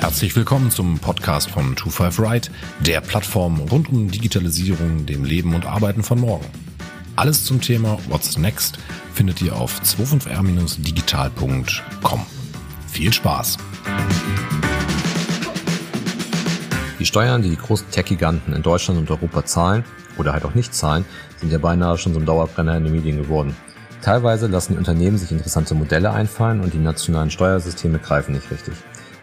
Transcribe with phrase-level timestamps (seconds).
[0.00, 2.48] Herzlich willkommen zum Podcast von 25 Right,
[2.80, 6.46] der Plattform rund um Digitalisierung, dem Leben und Arbeiten von morgen.
[7.16, 8.78] Alles zum Thema What's Next
[9.14, 12.26] findet ihr auf 25r-digital.com.
[12.86, 13.56] Viel Spaß!
[17.00, 19.84] Die Steuern, die die großen Tech-Giganten in Deutschland und Europa zahlen
[20.18, 21.04] oder halt auch nicht zahlen,
[21.36, 23.56] sind ja beinahe schon so ein Dauerbrenner in den Medien geworden.
[24.02, 28.74] Teilweise lassen die Unternehmen sich interessante Modelle einfallen und die nationalen Steuersysteme greifen nicht richtig.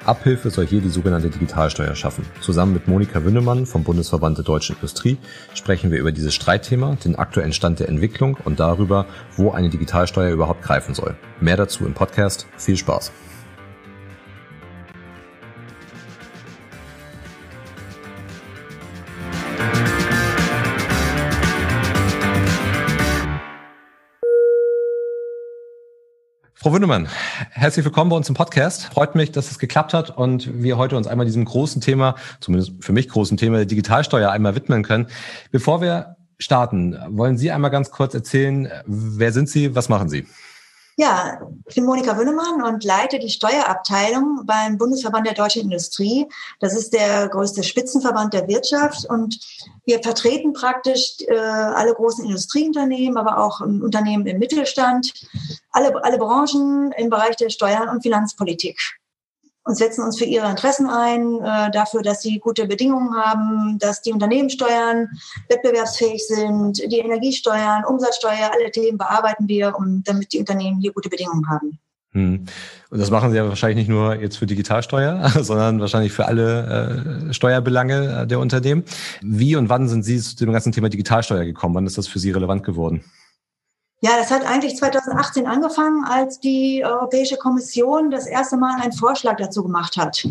[0.06, 2.26] Abhilfe soll hier die sogenannte Digitalsteuer schaffen.
[2.40, 5.18] Zusammen mit Monika Wünnemann vom Bundesverband der deutschen Industrie
[5.54, 10.32] sprechen wir über dieses Streitthema, den aktuellen Stand der Entwicklung und darüber, wo eine Digitalsteuer
[10.32, 11.16] überhaupt greifen soll.
[11.40, 12.46] Mehr dazu im Podcast.
[12.58, 13.12] Viel Spaß!
[26.66, 27.08] Frau Wündemann,
[27.52, 28.86] herzlich willkommen bei uns im Podcast.
[28.86, 32.72] Freut mich, dass es geklappt hat und wir heute uns einmal diesem großen Thema, zumindest
[32.80, 35.06] für mich großen Thema der Digitalsteuer einmal widmen können.
[35.52, 40.26] Bevor wir starten, wollen Sie einmal ganz kurz erzählen, wer sind Sie, was machen Sie?
[40.98, 46.26] Ja, ich bin Monika Wünnemann und leite die Steuerabteilung beim Bundesverband der deutschen Industrie.
[46.62, 49.38] Das ist der größte Spitzenverband der Wirtschaft und
[49.86, 55.12] wir vertreten praktisch äh, alle großen Industrieunternehmen, aber auch ähm, Unternehmen im Mittelstand,
[55.76, 58.80] alle, alle Branchen im Bereich der Steuern und Finanzpolitik
[59.66, 64.02] und setzen uns für ihre Interessen ein, äh, dafür, dass sie gute Bedingungen haben, dass
[64.02, 65.10] die Unternehmenssteuern
[65.50, 71.10] wettbewerbsfähig sind, die Energiesteuern, Umsatzsteuer, alle Themen bearbeiten wir, um, damit die Unternehmen hier gute
[71.10, 71.80] Bedingungen haben.
[72.12, 72.46] Hm.
[72.92, 77.28] Und das machen Sie ja wahrscheinlich nicht nur jetzt für Digitalsteuer, sondern wahrscheinlich für alle
[77.30, 78.84] äh, Steuerbelange äh, der Unternehmen.
[79.22, 81.76] Wie und wann sind Sie zu dem ganzen Thema Digitalsteuer gekommen?
[81.76, 83.04] Wann ist das für Sie relevant geworden?
[84.02, 89.38] Ja, das hat eigentlich 2018 angefangen, als die Europäische Kommission das erste Mal einen Vorschlag
[89.38, 90.28] dazu gemacht hat.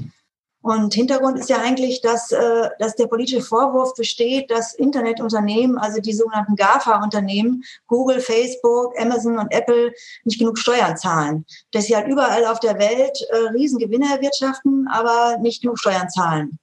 [0.64, 6.00] Und Hintergrund ist ja eigentlich, dass, äh, dass der politische Vorwurf besteht, dass Internetunternehmen, also
[6.00, 9.92] die sogenannten GAFA-Unternehmen, Google, Facebook, Amazon und Apple,
[10.24, 11.44] nicht genug Steuern zahlen.
[11.72, 16.58] Dass sie halt überall auf der Welt äh, Riesengewinne erwirtschaften, aber nicht genug Steuern zahlen.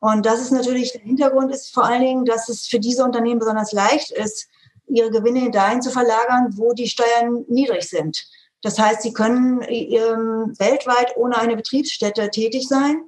[0.00, 3.40] Und das ist natürlich, der Hintergrund ist vor allen Dingen, dass es für diese Unternehmen
[3.40, 4.48] besonders leicht ist,
[4.86, 8.26] ihre Gewinne dahin zu verlagern, wo die Steuern niedrig sind.
[8.62, 13.02] Das heißt, sie können ähm, weltweit ohne eine Betriebsstätte tätig sein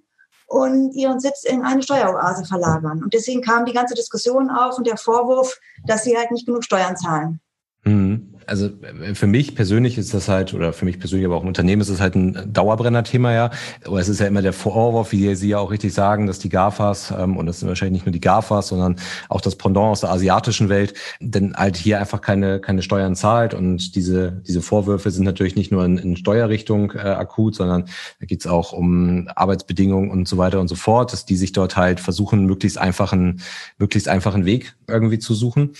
[0.46, 3.02] und ihren Sitz in eine Steueroase verlagern.
[3.02, 6.64] Und deswegen kam die ganze Diskussion auf und der Vorwurf, dass sie halt nicht genug
[6.64, 7.40] Steuern zahlen.
[7.84, 11.42] Mhm also äh, für mich persönlich ist das halt, oder für mich persönlich, aber auch
[11.42, 13.50] im Unternehmen ist es halt ein Dauerbrenner-Thema, ja.
[13.84, 16.48] Aber es ist ja immer der Vorwurf, wie Sie ja auch richtig sagen, dass die
[16.48, 18.96] GAFAs, ähm, und das sind wahrscheinlich nicht nur die GAFAs, sondern
[19.28, 23.54] auch das Pendant aus der asiatischen Welt, denn halt hier einfach keine, keine Steuern zahlt.
[23.54, 27.86] Und diese, diese Vorwürfe sind natürlich nicht nur in, in Steuerrichtung äh, akut, sondern
[28.20, 31.76] da geht's auch um Arbeitsbedingungen und so weiter und so fort, dass die sich dort
[31.76, 33.40] halt versuchen, möglichst einfachen,
[33.78, 35.72] möglichst einfachen Weg irgendwie zu suchen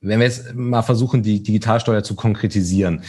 [0.00, 3.02] wenn wir jetzt mal versuchen, die Digitalsteuer zu konkretisieren,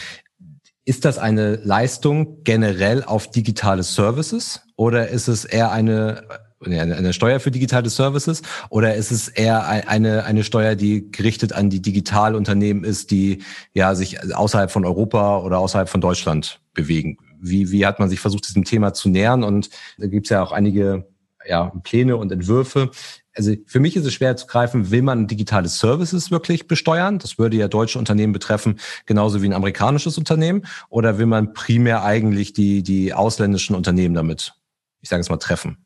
[0.84, 6.24] ist das eine Leistung generell auf digitale Services oder ist es eher eine
[6.64, 11.70] eine Steuer für digitale Services oder ist es eher eine, eine Steuer, die gerichtet an
[11.70, 13.42] die Digitalunternehmen ist, die
[13.74, 17.18] ja sich außerhalb von Europa oder außerhalb von Deutschland bewegen?
[17.40, 19.42] Wie, wie hat man sich versucht, diesem Thema zu nähern?
[19.42, 21.08] Und da gibt es ja auch einige
[21.44, 22.90] ja, Pläne und Entwürfe
[23.34, 27.18] also für mich ist es schwer zu greifen, will man digitale Services wirklich besteuern?
[27.18, 30.66] Das würde ja deutsche Unternehmen betreffen, genauso wie ein amerikanisches Unternehmen.
[30.88, 34.54] Oder will man primär eigentlich die, die ausländischen Unternehmen damit,
[35.00, 35.78] ich sage es mal, treffen?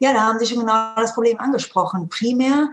[0.00, 2.08] Ja, da haben Sie schon genau das Problem angesprochen.
[2.08, 2.68] Primär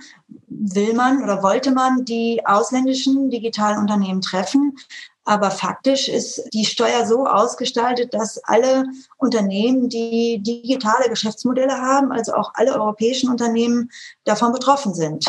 [0.48, 4.78] will man oder wollte man die ausländischen digitalen Unternehmen treffen.
[5.26, 8.86] Aber faktisch ist die Steuer so ausgestaltet, dass alle
[9.18, 13.90] Unternehmen, die digitale Geschäftsmodelle haben, also auch alle europäischen Unternehmen
[14.24, 15.26] davon betroffen sind.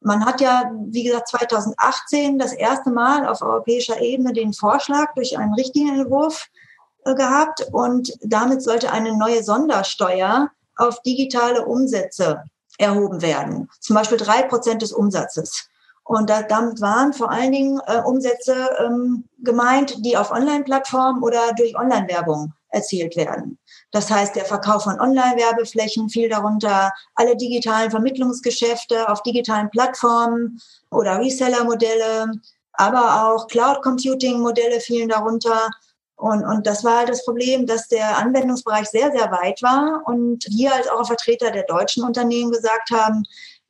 [0.00, 5.38] Man hat ja, wie gesagt, 2018 das erste Mal auf europäischer Ebene den Vorschlag durch
[5.38, 6.48] einen Richtlinienentwurf
[7.04, 12.42] äh, gehabt und damit sollte eine neue Sondersteuer auf digitale Umsätze
[12.78, 13.68] erhoben werden.
[13.78, 15.69] Zum Beispiel drei Prozent des Umsatzes.
[16.10, 21.52] Und da, damit waren vor allen Dingen äh, Umsätze ähm, gemeint, die auf Online-Plattformen oder
[21.56, 23.60] durch Online-Werbung erzielt werden.
[23.92, 30.60] Das heißt, der Verkauf von Online-Werbeflächen fiel darunter, alle digitalen Vermittlungsgeschäfte auf digitalen Plattformen
[30.90, 32.32] oder Reseller-Modelle,
[32.72, 35.70] aber auch Cloud-Computing-Modelle fielen darunter.
[36.16, 40.44] Und, und das war halt das Problem, dass der Anwendungsbereich sehr, sehr weit war und
[40.50, 43.22] wir als auch Vertreter der deutschen Unternehmen gesagt haben,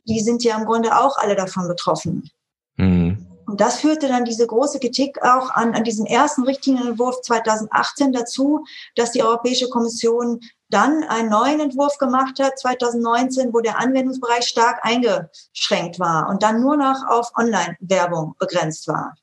[0.06, 2.30] die sind ja im Grunde auch alle davon betroffen.
[2.76, 3.26] Mhm.
[3.50, 8.64] Und das führte dann diese große Kritik auch an, an diesem ersten Richtlinienentwurf 2018 dazu,
[8.94, 10.38] dass die Europäische Kommission
[10.68, 16.60] dann einen neuen Entwurf gemacht hat, 2019, wo der Anwendungsbereich stark eingeschränkt war und dann
[16.60, 19.16] nur noch auf Online-Werbung begrenzt war.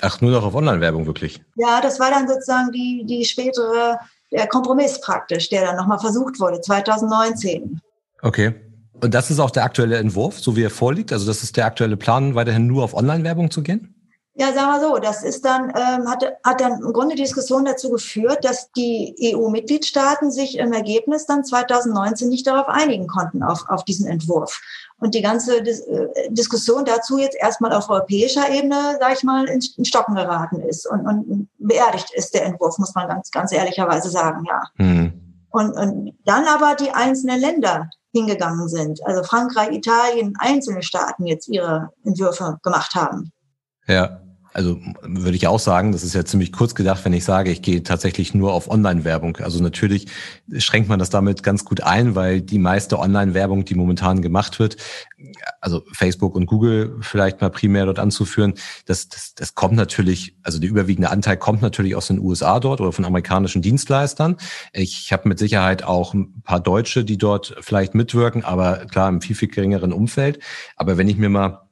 [0.00, 1.40] Ach, nur noch auf Online-Werbung wirklich?
[1.54, 4.00] Ja, das war dann sozusagen die, die spätere,
[4.32, 7.80] der Kompromiss praktisch, der dann nochmal versucht wurde, 2019.
[8.22, 8.54] Okay.
[9.00, 11.12] Und das ist auch der aktuelle Entwurf, so wie er vorliegt?
[11.12, 13.94] Also das ist der aktuelle Plan, weiterhin nur auf Online-Werbung zu gehen?
[14.34, 17.64] Ja, sagen wir so, das ist dann, ähm, hat, hat dann im Grunde die Diskussion
[17.64, 23.64] dazu geführt, dass die EU-Mitgliedstaaten sich im Ergebnis dann 2019 nicht darauf einigen konnten, auf,
[23.68, 24.60] auf diesen Entwurf.
[24.98, 29.46] Und die ganze Dis äh, Diskussion dazu jetzt erstmal auf europäischer Ebene, sage ich mal,
[29.46, 33.52] in, in Stocken geraten ist und, und beerdigt ist der Entwurf, muss man ganz, ganz
[33.52, 34.62] ehrlicherweise sagen, ja.
[34.76, 35.12] Mhm.
[35.50, 41.48] Und, und dann aber die einzelnen Länder hingegangen sind, also Frankreich, Italien, einzelne Staaten jetzt
[41.48, 43.32] ihre Entwürfe gemacht haben.
[43.86, 44.20] Ja.
[44.52, 47.62] Also würde ich auch sagen, das ist ja ziemlich kurz gedacht, wenn ich sage, ich
[47.62, 49.36] gehe tatsächlich nur auf Online-Werbung.
[49.38, 50.06] Also natürlich
[50.56, 54.76] schränkt man das damit ganz gut ein, weil die meiste Online-Werbung, die momentan gemacht wird,
[55.60, 58.54] also Facebook und Google vielleicht mal primär dort anzuführen,
[58.86, 62.80] das, das, das kommt natürlich, also der überwiegende Anteil kommt natürlich aus den USA dort
[62.80, 64.36] oder von amerikanischen Dienstleistern.
[64.72, 69.20] Ich habe mit Sicherheit auch ein paar Deutsche, die dort vielleicht mitwirken, aber klar im
[69.20, 70.40] viel, viel geringeren Umfeld.
[70.76, 71.69] Aber wenn ich mir mal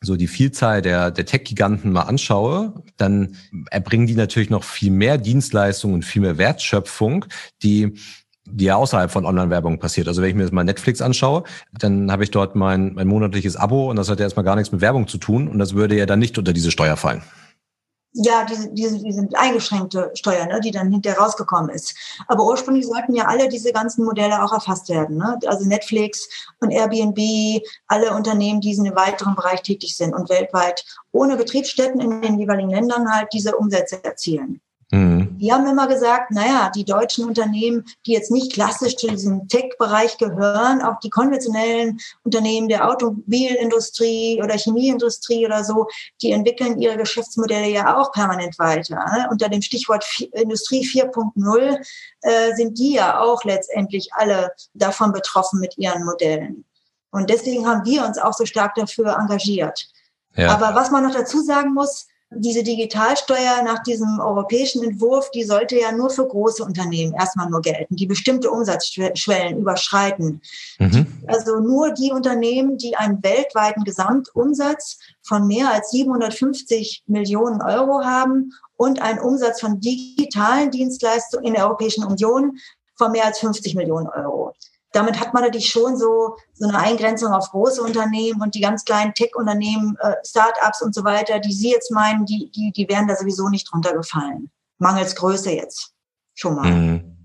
[0.00, 3.36] so die Vielzahl der, der Tech-Giganten mal anschaue, dann
[3.70, 7.24] erbringen die natürlich noch viel mehr Dienstleistungen und viel mehr Wertschöpfung,
[7.62, 7.94] die
[8.50, 10.08] die ja außerhalb von Online-Werbung passiert.
[10.08, 11.44] Also wenn ich mir jetzt mal Netflix anschaue,
[11.78, 14.72] dann habe ich dort mein, mein monatliches Abo und das hat ja erstmal gar nichts
[14.72, 17.22] mit Werbung zu tun und das würde ja dann nicht unter diese Steuer fallen
[18.20, 21.94] ja, diese, diese, diese eingeschränkte Steuer, ne, die dann hinterher rausgekommen ist.
[22.26, 25.16] Aber ursprünglich sollten ja alle diese ganzen Modelle auch erfasst werden.
[25.16, 25.38] Ne?
[25.46, 26.28] Also Netflix
[26.60, 32.00] und Airbnb, alle Unternehmen, die in einem weiteren Bereich tätig sind und weltweit ohne Betriebsstätten
[32.00, 34.60] in den jeweiligen Ländern halt diese Umsätze erzielen.
[34.90, 35.27] Mhm.
[35.38, 40.18] Die haben immer gesagt, naja, die deutschen Unternehmen, die jetzt nicht klassisch zu diesem Tech-Bereich
[40.18, 45.86] gehören, auch die konventionellen Unternehmen der Automobilindustrie oder Chemieindustrie oder so,
[46.22, 48.96] die entwickeln ihre Geschäftsmodelle ja auch permanent weiter.
[48.96, 49.28] Ne?
[49.30, 51.78] Unter dem Stichwort Industrie 4.0
[52.22, 56.64] äh, sind die ja auch letztendlich alle davon betroffen mit ihren Modellen.
[57.10, 59.88] Und deswegen haben wir uns auch so stark dafür engagiert.
[60.34, 60.50] Ja.
[60.50, 65.78] Aber was man noch dazu sagen muss, diese Digitalsteuer nach diesem europäischen Entwurf, die sollte
[65.78, 70.42] ja nur für große Unternehmen erstmal nur gelten, die bestimmte Umsatzschwellen überschreiten.
[70.78, 71.06] Mhm.
[71.26, 78.52] Also nur die Unternehmen, die einen weltweiten Gesamtumsatz von mehr als 750 Millionen Euro haben
[78.76, 82.58] und einen Umsatz von digitalen Dienstleistungen in der Europäischen Union
[82.96, 84.54] von mehr als 50 Millionen Euro
[84.98, 88.84] damit hat man natürlich schon so, so eine Eingrenzung auf große Unternehmen und die ganz
[88.84, 93.06] kleinen Tech-Unternehmen, äh, Start-ups und so weiter, die Sie jetzt meinen, die, die, die wären
[93.06, 94.50] da sowieso nicht drunter gefallen.
[94.78, 95.92] Mangels Größe jetzt.
[96.34, 96.70] Schon mal.
[96.70, 97.17] Mhm.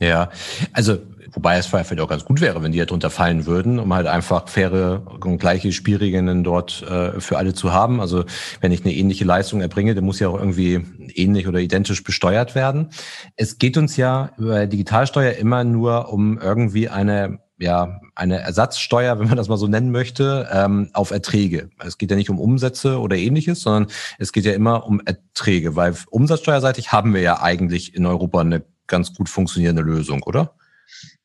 [0.00, 0.30] Ja,
[0.72, 0.98] also
[1.32, 4.06] wobei es vielleicht auch ganz gut wäre, wenn die halt drunter fallen würden, um halt
[4.06, 8.00] einfach faire und gleiche Spielregeln dort äh, für alle zu haben.
[8.00, 8.24] Also
[8.60, 10.84] wenn ich eine ähnliche Leistung erbringe, dann muss ja auch irgendwie
[11.14, 12.90] ähnlich oder identisch besteuert werden.
[13.36, 19.26] Es geht uns ja über Digitalsteuer immer nur um irgendwie eine ja, eine Ersatzsteuer, wenn
[19.26, 21.70] man das mal so nennen möchte, ähm, auf Erträge.
[21.84, 25.74] Es geht ja nicht um Umsätze oder ähnliches, sondern es geht ja immer um Erträge,
[25.74, 30.54] weil umsatzsteuerseitig haben wir ja eigentlich in Europa eine ganz gut funktionierende Lösung, oder?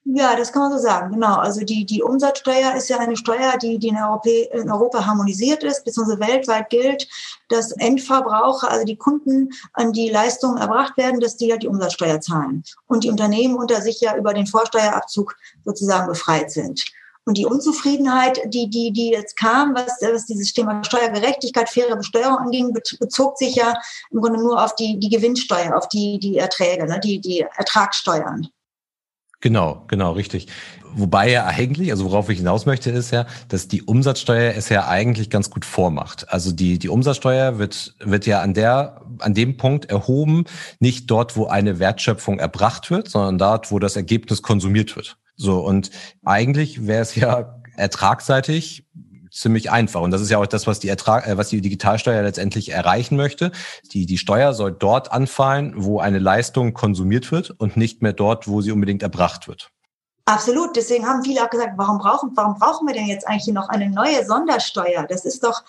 [0.05, 1.36] Ja, das kann man so sagen, genau.
[1.38, 5.63] Also die, die Umsatzsteuer ist ja eine Steuer, die, die in, Europa, in Europa harmonisiert
[5.63, 7.08] ist, beziehungsweise weltweit gilt,
[7.48, 12.20] dass Endverbraucher, also die Kunden, an die Leistungen erbracht werden, dass die ja die Umsatzsteuer
[12.20, 12.63] zahlen.
[12.88, 16.84] Und die Unternehmen unter sich ja über den Vorsteuerabzug sozusagen befreit sind.
[17.25, 22.38] Und die Unzufriedenheit, die, die, die jetzt kam, was, was dieses Thema Steuergerechtigkeit, faire Besteuerung
[22.38, 23.74] anging, bezog sich ja
[24.12, 28.50] im Grunde nur auf die, die Gewinnsteuer, auf die, die Erträge, ne, die, die Ertragssteuern.
[29.39, 30.48] Genau, genau, richtig.
[30.96, 34.88] Wobei ja eigentlich, also worauf ich hinaus möchte, ist ja, dass die Umsatzsteuer es ja
[34.88, 36.30] eigentlich ganz gut vormacht.
[36.30, 40.46] Also die, die Umsatzsteuer wird, wird ja an der, an dem Punkt erhoben,
[40.80, 45.18] nicht dort, wo eine Wertschöpfung erbracht wird, sondern dort, wo das Ergebnis konsumiert wird.
[45.35, 45.91] So, und
[46.23, 48.85] eigentlich wäre es ja ertragseitig
[49.33, 50.01] ziemlich einfach.
[50.01, 53.17] Und das ist ja auch das, was die Ertrag, äh, was die Digitalsteuer letztendlich erreichen
[53.17, 53.51] möchte.
[53.91, 58.47] Die, die Steuer soll dort anfallen, wo eine Leistung konsumiert wird und nicht mehr dort,
[58.47, 59.71] wo sie unbedingt erbracht wird.
[60.25, 60.75] Absolut.
[60.75, 63.89] Deswegen haben viele auch gesagt, warum brauchen, warum brauchen wir denn jetzt eigentlich noch eine
[63.89, 65.05] neue Sondersteuer?
[65.09, 65.63] Das ist doch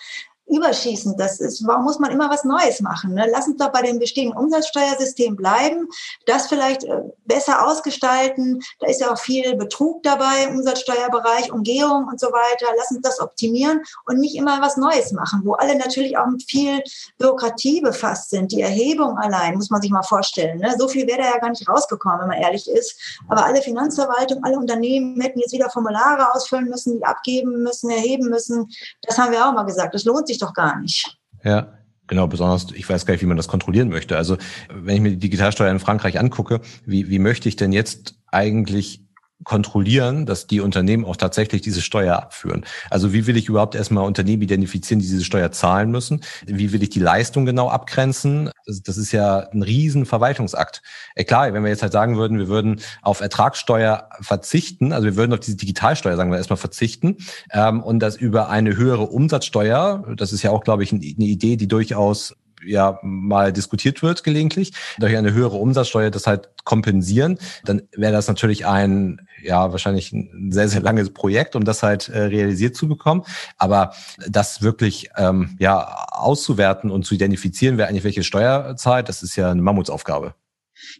[0.47, 1.19] überschießend.
[1.19, 3.13] Das ist, warum muss man immer was Neues machen?
[3.13, 3.27] Ne?
[3.31, 5.87] Lass uns doch bei dem bestehenden Umsatzsteuersystem bleiben,
[6.25, 8.61] das vielleicht äh, besser ausgestalten.
[8.79, 12.67] Da ist ja auch viel Betrug dabei im Umsatzsteuerbereich, Umgehung und so weiter.
[12.77, 16.43] Lass uns das optimieren und nicht immer was Neues machen, wo alle natürlich auch mit
[16.43, 16.81] viel
[17.17, 18.51] Bürokratie befasst sind.
[18.51, 20.59] Die Erhebung allein, muss man sich mal vorstellen.
[20.59, 20.75] Ne?
[20.77, 22.95] So viel wäre da ja gar nicht rausgekommen, wenn man ehrlich ist.
[23.27, 28.29] Aber alle Finanzverwaltung, alle Unternehmen hätten jetzt wieder Formulare ausfüllen müssen, die abgeben müssen, erheben
[28.29, 28.69] müssen.
[29.01, 29.95] Das haben wir auch mal gesagt.
[29.95, 31.17] Das lohnt sich doch gar nicht.
[31.43, 31.75] Ja,
[32.07, 34.15] Genau, besonders, ich weiß gar nicht, wie man das kontrollieren möchte.
[34.15, 34.37] Also,
[34.69, 39.04] wenn ich mir die Digitalsteuer in Frankreich angucke, wie, wie möchte ich denn jetzt eigentlich
[39.43, 42.65] kontrollieren, dass die Unternehmen auch tatsächlich diese Steuer abführen.
[42.89, 46.21] Also wie will ich überhaupt erstmal Unternehmen identifizieren, die diese Steuer zahlen müssen?
[46.45, 48.49] Wie will ich die Leistung genau abgrenzen?
[48.65, 50.81] Das, das ist ja ein riesen Verwaltungsakt.
[51.15, 55.17] Äh, klar, wenn wir jetzt halt sagen würden, wir würden auf Ertragssteuer verzichten, also wir
[55.17, 57.17] würden auf diese Digitalsteuer, sagen wir erstmal verzichten
[57.51, 61.57] ähm, und das über eine höhere Umsatzsteuer, das ist ja auch, glaube ich, eine Idee,
[61.57, 67.83] die durchaus ja mal diskutiert wird gelegentlich, durch eine höhere Umsatzsteuer das halt kompensieren, dann
[67.95, 72.23] wäre das natürlich ein, ja, wahrscheinlich ein sehr, sehr langes Projekt, um das halt äh,
[72.23, 73.23] realisiert zu bekommen.
[73.57, 73.93] Aber
[74.27, 79.35] das wirklich ähm, ja auszuwerten und zu identifizieren, wer eigentlich welche Steuer zahlt, das ist
[79.35, 80.33] ja eine Mammutsaufgabe.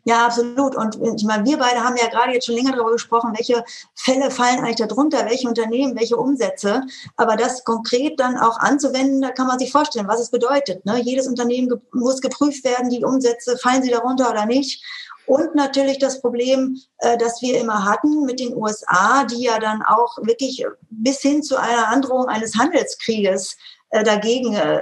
[0.03, 0.75] Ja, absolut.
[0.75, 3.63] Und ich meine, wir beide haben ja gerade jetzt schon länger darüber gesprochen, welche
[3.93, 6.83] Fälle fallen eigentlich darunter, welche Unternehmen, welche Umsätze.
[7.17, 10.85] Aber das konkret dann auch anzuwenden, da kann man sich vorstellen, was es bedeutet.
[10.85, 10.99] Ne?
[11.01, 14.83] Jedes Unternehmen muss geprüft werden, die Umsätze, fallen sie darunter oder nicht.
[15.25, 19.81] Und natürlich das Problem, äh, das wir immer hatten mit den USA, die ja dann
[19.81, 23.57] auch wirklich bis hin zu einer Androhung eines Handelskrieges
[23.89, 24.81] äh, dagegen äh,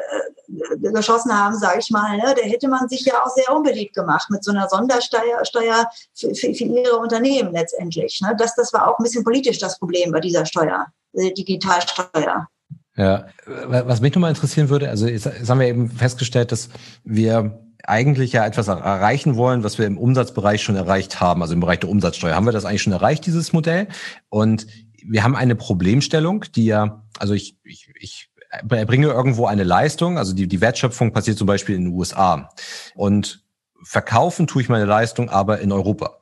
[0.81, 4.29] geschossen haben, sage ich mal, ne, da hätte man sich ja auch sehr unbeliebt gemacht
[4.29, 8.21] mit so einer Sondersteuer Steuer für, für, für ihre Unternehmen letztendlich.
[8.21, 8.35] Ne.
[8.37, 12.47] Das, das war auch ein bisschen politisch das Problem bei dieser Steuer, der Digitalsteuer.
[12.95, 16.69] Ja, was mich nochmal interessieren würde, also jetzt, jetzt haben wir eben festgestellt, dass
[17.03, 21.59] wir eigentlich ja etwas erreichen wollen, was wir im Umsatzbereich schon erreicht haben, also im
[21.59, 22.35] Bereich der Umsatzsteuer.
[22.35, 23.87] Haben wir das eigentlich schon erreicht, dieses Modell?
[24.29, 24.67] Und
[25.03, 28.29] wir haben eine Problemstellung, die ja, also ich, ich, ich
[28.69, 32.49] erbringe irgendwo eine Leistung, also die, die Wertschöpfung passiert zum Beispiel in den USA.
[32.95, 33.43] Und
[33.83, 36.19] verkaufen tue ich meine Leistung aber in Europa.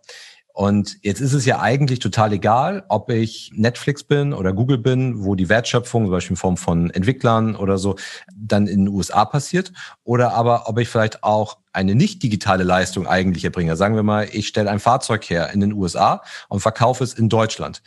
[0.54, 5.24] Und jetzt ist es ja eigentlich total egal, ob ich Netflix bin oder Google bin,
[5.24, 7.96] wo die Wertschöpfung, zum Beispiel in Form von Entwicklern oder so,
[8.36, 9.72] dann in den USA passiert,
[10.04, 13.78] oder aber ob ich vielleicht auch eine nicht digitale Leistung eigentlich erbringe.
[13.78, 17.30] Sagen wir mal, ich stelle ein Fahrzeug her in den USA und verkaufe es in
[17.30, 17.82] Deutschland.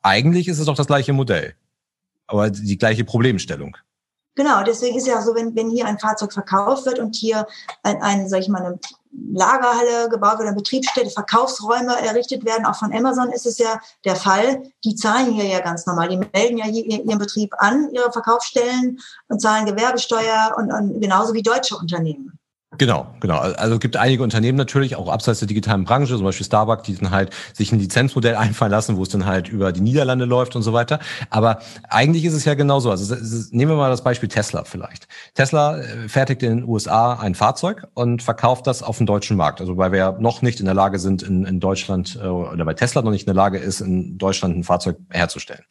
[0.00, 1.54] Eigentlich ist es doch das gleiche Modell
[2.30, 3.76] aber die gleiche Problemstellung.
[4.36, 7.46] Genau, deswegen ist ja so, wenn, wenn hier ein Fahrzeug verkauft wird und hier
[7.82, 8.78] ein, ein sag ich mal, eine
[9.32, 14.16] Lagerhalle gebaut wird, eine Betriebsstätte, Verkaufsräume errichtet werden, auch von Amazon ist es ja der
[14.16, 14.62] Fall.
[14.84, 16.08] Die zahlen hier ja ganz normal.
[16.08, 21.34] Die melden ja hier ihren Betrieb an, ihre Verkaufsstellen und zahlen Gewerbesteuer und, und genauso
[21.34, 22.39] wie deutsche Unternehmen.
[22.78, 23.38] Genau, genau.
[23.38, 26.94] Also es gibt einige Unternehmen natürlich, auch abseits der digitalen Branche, zum Beispiel Starbucks, die
[26.94, 30.54] dann halt sich ein Lizenzmodell einfallen lassen, wo es dann halt über die Niederlande läuft
[30.54, 31.00] und so weiter.
[31.30, 31.58] Aber
[31.88, 32.92] eigentlich ist es ja genauso.
[32.92, 33.16] Also
[33.50, 35.08] nehmen wir mal das Beispiel Tesla vielleicht.
[35.34, 39.60] Tesla äh, fertigt in den USA ein Fahrzeug und verkauft das auf den deutschen Markt.
[39.60, 42.76] Also weil wir noch nicht in der Lage sind, in, in Deutschland, äh, oder weil
[42.76, 45.64] Tesla noch nicht in der Lage ist, in Deutschland ein Fahrzeug herzustellen.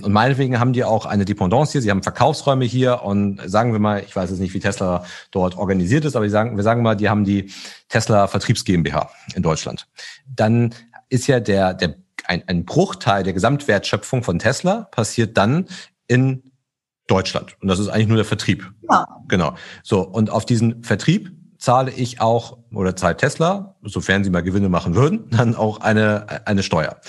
[0.00, 3.78] Und meinetwegen haben die auch eine Dependance hier, sie haben Verkaufsräume hier und sagen wir
[3.78, 6.62] mal, ich weiß jetzt nicht, wie Tesla dort organisiert ist, aber die sagen, sagen, wir
[6.62, 7.52] sagen mal, die haben die
[7.88, 9.86] Tesla Vertriebs GmbH in Deutschland.
[10.26, 10.74] Dann
[11.08, 15.66] ist ja der, der, ein, ein Bruchteil der Gesamtwertschöpfung von Tesla passiert dann
[16.08, 16.42] in
[17.06, 17.56] Deutschland.
[17.60, 18.72] Und das ist eigentlich nur der Vertrieb.
[18.90, 19.06] Ja.
[19.28, 19.54] Genau.
[19.82, 20.02] So.
[20.02, 24.94] Und auf diesen Vertrieb zahle ich auch oder zahlt Tesla, sofern sie mal Gewinne machen
[24.94, 27.00] würden, dann auch eine, eine Steuer.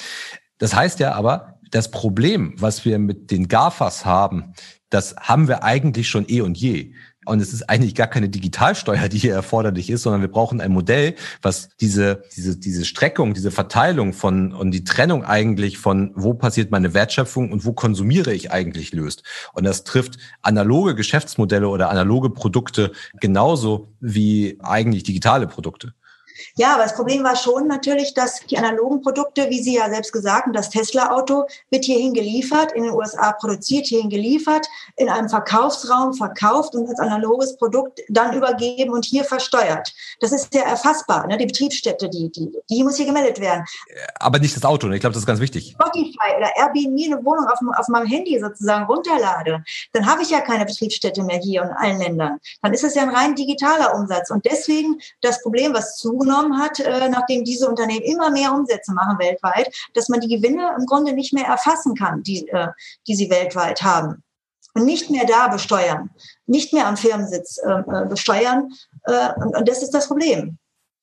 [0.59, 4.53] Das heißt ja aber, das Problem, was wir mit den GAFAs haben,
[4.89, 6.93] das haben wir eigentlich schon eh und je.
[7.27, 10.71] Und es ist eigentlich gar keine Digitalsteuer, die hier erforderlich ist, sondern wir brauchen ein
[10.71, 16.33] Modell, was diese, diese, diese Streckung, diese Verteilung von und die Trennung eigentlich von, wo
[16.33, 19.23] passiert meine Wertschöpfung und wo konsumiere ich eigentlich löst.
[19.53, 25.93] Und das trifft analoge Geschäftsmodelle oder analoge Produkte genauso wie eigentlich digitale Produkte.
[26.55, 30.11] Ja, aber das Problem war schon natürlich, dass die analogen Produkte, wie Sie ja selbst
[30.11, 35.29] gesagt haben, das Tesla-Auto wird hierhin geliefert, in den USA produziert, hierhin geliefert, in einem
[35.29, 39.93] Verkaufsraum verkauft und als analoges Produkt dann übergeben und hier versteuert.
[40.19, 41.37] Das ist ja erfassbar, ne?
[41.37, 43.65] die Betriebsstätte, die, die, die muss hier gemeldet werden.
[44.19, 44.95] Aber nicht das Auto, ne?
[44.95, 45.75] ich glaube, das ist ganz wichtig.
[45.79, 49.63] Spotify oder Airbnb eine Wohnung auf, auf meinem Handy sozusagen runterlade,
[49.93, 52.39] dann habe ich ja keine Betriebsstätte mehr hier in allen Ländern.
[52.61, 54.29] Dann ist es ja ein rein digitaler Umsatz.
[54.29, 58.93] Und deswegen das Problem, was zu zugenommen hat, äh, nachdem diese Unternehmen immer mehr Umsätze
[58.93, 62.67] machen weltweit, dass man die Gewinne im Grunde nicht mehr erfassen kann, die, äh,
[63.07, 64.23] die sie weltweit haben.
[64.73, 66.11] und nicht mehr da besteuern,
[66.45, 68.69] nicht mehr am Firmensitz äh, äh besteuern.
[69.05, 70.59] Äh, und, und das ist das Problem.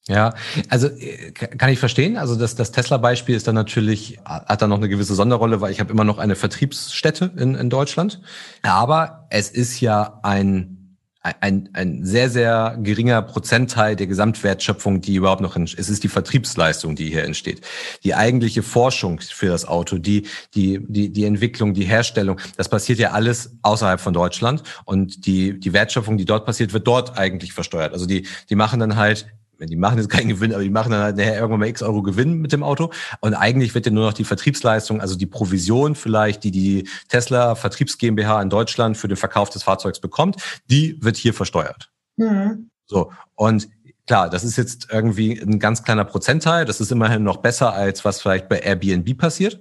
[0.07, 0.35] Ja,
[0.69, 2.17] also äh, kann ich verstehen.
[2.17, 5.81] Also das, das Tesla-Beispiel ist dann natürlich, hat da noch eine gewisse Sonderrolle, weil ich
[5.81, 8.21] habe immer noch eine Vertriebsstätte in, in Deutschland.
[8.63, 10.84] Aber es ist ja ein
[11.25, 16.09] ein, ein sehr, sehr geringer Prozentteil der Gesamtwertschöpfung, die überhaupt noch, in, es ist die
[16.09, 17.63] Vertriebsleistung, die hier entsteht.
[18.05, 22.99] Die eigentliche Forschung für das Auto, die, die, die, die Entwicklung, die Herstellung, das passiert
[22.99, 27.55] ja alles außerhalb von Deutschland und die, die Wertschöpfung, die dort passiert, wird dort eigentlich
[27.55, 27.95] versteuert.
[27.95, 29.27] Also die, die machen dann halt
[29.59, 32.03] die machen jetzt keinen Gewinn, aber die machen dann halt nachher irgendwann mal x Euro
[32.03, 32.91] Gewinn mit dem Auto.
[33.21, 37.55] Und eigentlich wird ja nur noch die Vertriebsleistung, also die Provision vielleicht, die die Tesla
[37.55, 40.37] Vertriebs GmbH in Deutschland für den Verkauf des Fahrzeugs bekommt,
[40.71, 41.91] die wird hier versteuert.
[42.17, 42.71] Mhm.
[42.87, 43.13] So.
[43.35, 43.69] Und
[44.07, 46.65] klar, das ist jetzt irgendwie ein ganz kleiner Prozentteil.
[46.65, 49.61] Das ist immerhin noch besser als was vielleicht bei Airbnb passiert.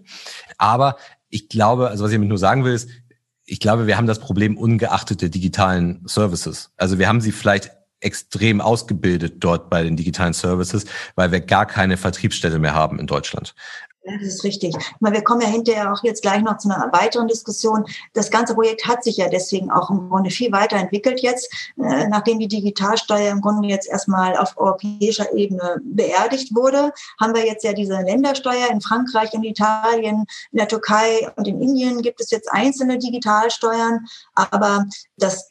[0.58, 0.98] Aber
[1.30, 2.90] ich glaube, also was ich damit nur sagen will, ist,
[3.46, 6.72] ich glaube, wir haben das Problem ungeachtet der digitalen Services.
[6.78, 7.72] Also wir haben sie vielleicht
[8.04, 13.08] extrem ausgebildet dort bei den digitalen Services, weil wir gar keine Vertriebsstelle mehr haben in
[13.08, 13.56] Deutschland.
[14.06, 14.76] Ja, das ist richtig.
[15.00, 17.86] Wir kommen ja hinterher auch jetzt gleich noch zu einer weiteren Diskussion.
[18.12, 22.40] Das ganze Projekt hat sich ja deswegen auch im Grunde viel weiterentwickelt jetzt, äh, nachdem
[22.40, 26.92] die Digitalsteuer im Grunde jetzt erstmal auf europäischer Ebene beerdigt wurde,
[27.22, 31.62] haben wir jetzt ja diese Ländersteuer in Frankreich, in Italien, in der Türkei und in
[31.62, 34.06] Indien gibt es jetzt einzelne Digitalsteuern.
[34.36, 35.48] Aber das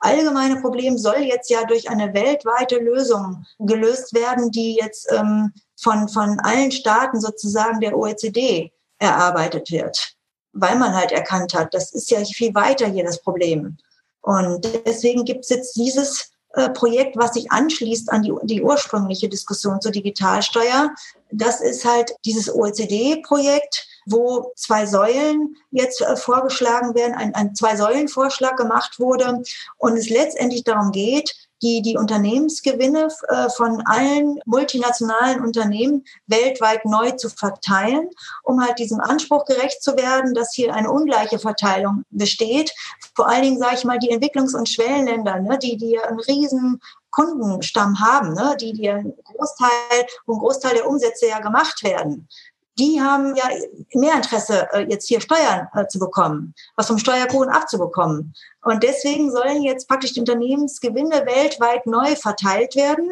[0.00, 6.08] allgemeine Problem soll jetzt ja durch eine weltweite Lösung gelöst werden, die jetzt ähm, von,
[6.08, 10.14] von allen Staaten sozusagen der OECD erarbeitet wird,
[10.52, 13.78] weil man halt erkannt hat, das ist ja viel weiter hier das Problem.
[14.22, 19.28] Und deswegen gibt es jetzt dieses äh, Projekt, was sich anschließt an die, die ursprüngliche
[19.28, 20.90] Diskussion zur Digitalsteuer.
[21.30, 28.56] Das ist halt dieses OECD-Projekt, wo zwei Säulen jetzt äh, vorgeschlagen werden, ein, ein Zwei-Säulen-Vorschlag
[28.56, 29.42] gemacht wurde
[29.78, 37.10] und es letztendlich darum geht, die, die Unternehmensgewinne äh, von allen multinationalen Unternehmen weltweit neu
[37.12, 38.08] zu verteilen,
[38.42, 42.72] um halt diesem Anspruch gerecht zu werden, dass hier eine ungleiche Verteilung besteht.
[43.14, 46.80] Vor allen Dingen, sage ich mal, die Entwicklungs- und Schwellenländer, ne, die, die einen riesen
[47.10, 52.28] Kundenstamm haben, ne, die, die einen Großteil, wo Großteil der Umsätze ja gemacht werden
[52.78, 53.48] die haben ja
[53.94, 58.34] mehr Interesse, äh, jetzt hier Steuern äh, zu bekommen, was vom Steuerkuchen abzubekommen.
[58.62, 63.10] Und deswegen sollen jetzt praktisch die Unternehmensgewinne weltweit neu verteilt werden.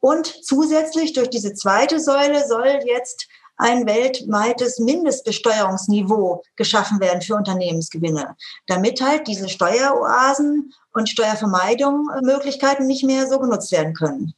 [0.00, 8.36] Und zusätzlich durch diese zweite Säule soll jetzt ein weltweites Mindestbesteuerungsniveau geschaffen werden für Unternehmensgewinne,
[8.66, 14.34] damit halt diese Steueroasen und Steuervermeidungsmöglichkeiten nicht mehr so genutzt werden können.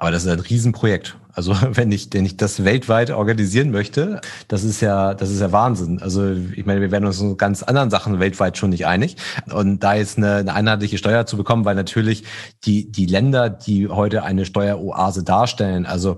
[0.00, 1.16] Aber das ist ein Riesenprojekt.
[1.32, 5.52] Also wenn ich, wenn ich das weltweit organisieren möchte, das ist ja, das ist ja
[5.52, 6.00] Wahnsinn.
[6.00, 9.16] Also ich meine, wir werden uns in ganz anderen Sachen weltweit schon nicht einig.
[9.52, 12.24] Und da jetzt eine, eine einheitliche Steuer zu bekommen, weil natürlich
[12.64, 16.16] die, die Länder, die heute eine Steueroase darstellen, also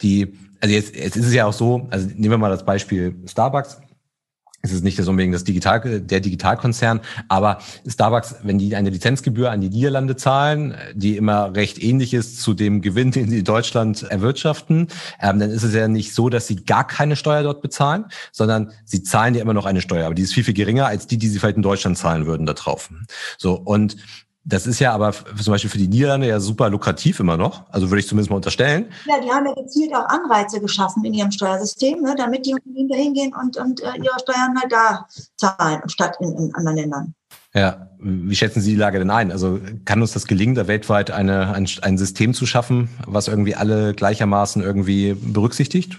[0.00, 3.16] die, also jetzt, jetzt ist es ja auch so, also nehmen wir mal das Beispiel
[3.26, 3.80] Starbucks
[4.60, 9.60] es ist nicht unbedingt das Digital, der Digitalkonzern, aber Starbucks, wenn die eine Lizenzgebühr an
[9.60, 14.02] die Niederlande zahlen, die immer recht ähnlich ist zu dem Gewinn, den sie in Deutschland
[14.02, 14.88] erwirtschaften,
[15.20, 18.72] ähm, dann ist es ja nicht so, dass sie gar keine Steuer dort bezahlen, sondern
[18.84, 21.18] sie zahlen ja immer noch eine Steuer, aber die ist viel, viel geringer als die,
[21.18, 22.90] die sie vielleicht in Deutschland zahlen würden da drauf.
[23.38, 23.96] So, und
[24.48, 27.64] das ist ja aber zum Beispiel für die Niederlande ja super lukrativ immer noch.
[27.70, 28.86] Also würde ich zumindest mal unterstellen.
[29.06, 32.88] Ja, die haben ja gezielt auch Anreize geschaffen in ihrem Steuersystem, ne, damit die Unternehmen
[32.88, 35.06] da hingehen und, und äh, ihre Steuern halt da
[35.36, 37.14] zahlen, statt in, in anderen Ländern.
[37.54, 39.32] Ja, wie schätzen Sie die Lage denn ein?
[39.32, 43.54] Also kann uns das gelingen, da weltweit eine, ein, ein System zu schaffen, was irgendwie
[43.54, 45.98] alle gleichermaßen irgendwie berücksichtigt?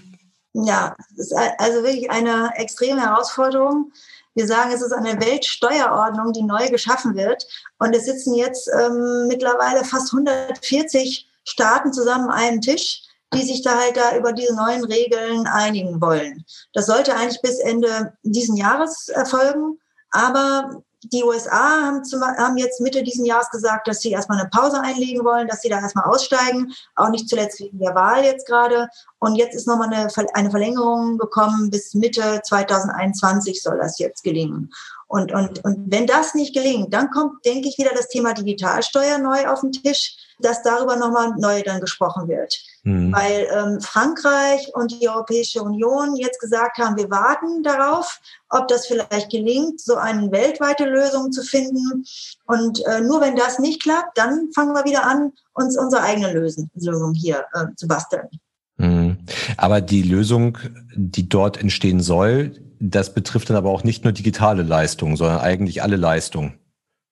[0.52, 3.92] Ja, das ist also wirklich eine extreme Herausforderung.
[4.34, 7.46] Wir sagen, es ist eine Weltsteuerordnung, die neu geschaffen wird.
[7.78, 13.62] Und es sitzen jetzt ähm, mittlerweile fast 140 Staaten zusammen an einem Tisch, die sich
[13.62, 16.44] da halt da über diese neuen Regeln einigen wollen.
[16.72, 19.78] Das sollte eigentlich bis Ende diesen Jahres erfolgen.
[20.10, 24.50] Aber die USA haben, zum, haben jetzt Mitte diesen Jahres gesagt, dass sie erstmal eine
[24.50, 28.46] Pause einlegen wollen, dass sie da erstmal aussteigen, auch nicht zuletzt wegen der Wahl jetzt
[28.46, 28.88] gerade.
[29.18, 34.70] Und jetzt ist nochmal eine, eine Verlängerung gekommen, bis Mitte 2021 soll das jetzt gelingen.
[35.10, 39.18] Und, und, und wenn das nicht gelingt, dann kommt, denke ich, wieder das Thema Digitalsteuer
[39.18, 42.56] neu auf den Tisch, dass darüber nochmal neu dann gesprochen wird.
[42.84, 43.12] Mhm.
[43.12, 48.20] Weil ähm, Frankreich und die Europäische Union jetzt gesagt haben, wir warten darauf,
[48.50, 52.04] ob das vielleicht gelingt, so eine weltweite Lösung zu finden.
[52.46, 56.32] Und äh, nur wenn das nicht klappt, dann fangen wir wieder an, uns unsere eigene
[56.32, 58.28] Lösung, hier äh, zu basteln.
[58.76, 59.18] Mhm.
[59.56, 60.56] Aber die Lösung,
[60.94, 65.82] die dort entstehen soll, das betrifft dann aber auch nicht nur digitale Leistungen, sondern eigentlich
[65.82, 66.58] alle Leistungen,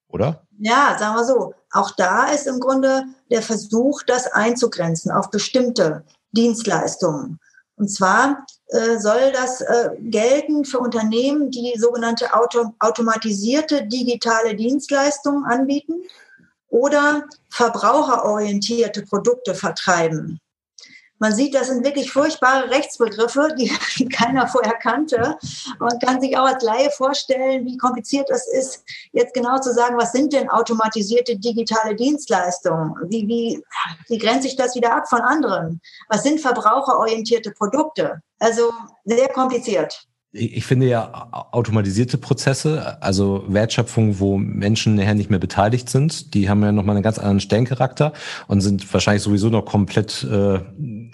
[0.07, 0.41] oder?
[0.57, 1.53] Ja, sagen wir so.
[1.71, 7.39] Auch da ist im Grunde der Versuch, das einzugrenzen auf bestimmte Dienstleistungen.
[7.75, 15.45] Und zwar äh, soll das äh, gelten für Unternehmen, die sogenannte auto automatisierte digitale Dienstleistungen
[15.45, 16.01] anbieten
[16.67, 20.39] oder verbraucherorientierte Produkte vertreiben.
[21.19, 23.69] Man sieht, das sind wirklich furchtbare Rechtsbegriffe, die,
[24.09, 25.37] keiner vorher kannte.
[25.79, 29.97] Man kann sich auch als Laie vorstellen, wie kompliziert es ist, jetzt genau zu sagen,
[29.97, 32.95] was sind denn automatisierte digitale Dienstleistungen?
[33.09, 33.63] Wie, wie,
[34.07, 35.81] wie grenze ich das wieder ab von anderen?
[36.07, 38.21] Was sind verbraucherorientierte Produkte?
[38.39, 38.71] Also
[39.05, 45.89] sehr kompliziert ich finde ja automatisierte Prozesse, also Wertschöpfung, wo Menschen nachher nicht mehr beteiligt
[45.89, 48.13] sind, die haben ja nochmal einen ganz anderen Stellencharakter
[48.47, 50.59] und sind wahrscheinlich sowieso noch komplett, äh,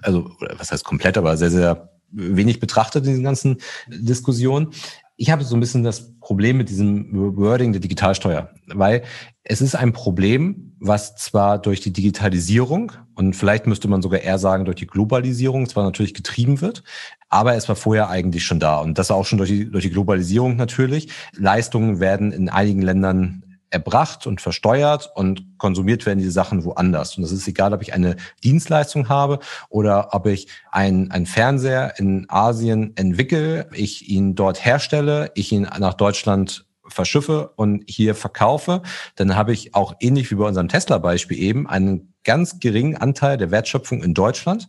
[0.02, 4.72] also was heißt komplett, aber sehr, sehr wenig betrachtet in diesen ganzen Diskussionen.
[5.18, 9.04] Ich habe so ein bisschen das Problem mit diesem Wording der Digitalsteuer, weil
[9.44, 14.38] es ist ein Problem, was zwar durch die Digitalisierung und vielleicht müsste man sogar eher
[14.40, 16.84] sagen durch die Globalisierung zwar natürlich getrieben wird,
[17.30, 19.92] aber es war vorher eigentlich schon da und das auch schon durch die, durch die
[19.92, 21.10] Globalisierung natürlich.
[21.34, 23.45] Leistungen werden in einigen Ländern
[23.76, 27.18] erbracht und versteuert und konsumiert werden diese Sachen woanders.
[27.18, 32.26] Und das ist egal, ob ich eine Dienstleistung habe oder ob ich einen, Fernseher in
[32.30, 38.82] Asien entwickle, ich ihn dort herstelle, ich ihn nach Deutschland verschiffe und hier verkaufe,
[39.16, 43.52] dann habe ich auch ähnlich wie bei unserem Tesla-Beispiel eben einen ganz geringen Anteil der
[43.52, 44.68] Wertschöpfung in Deutschland,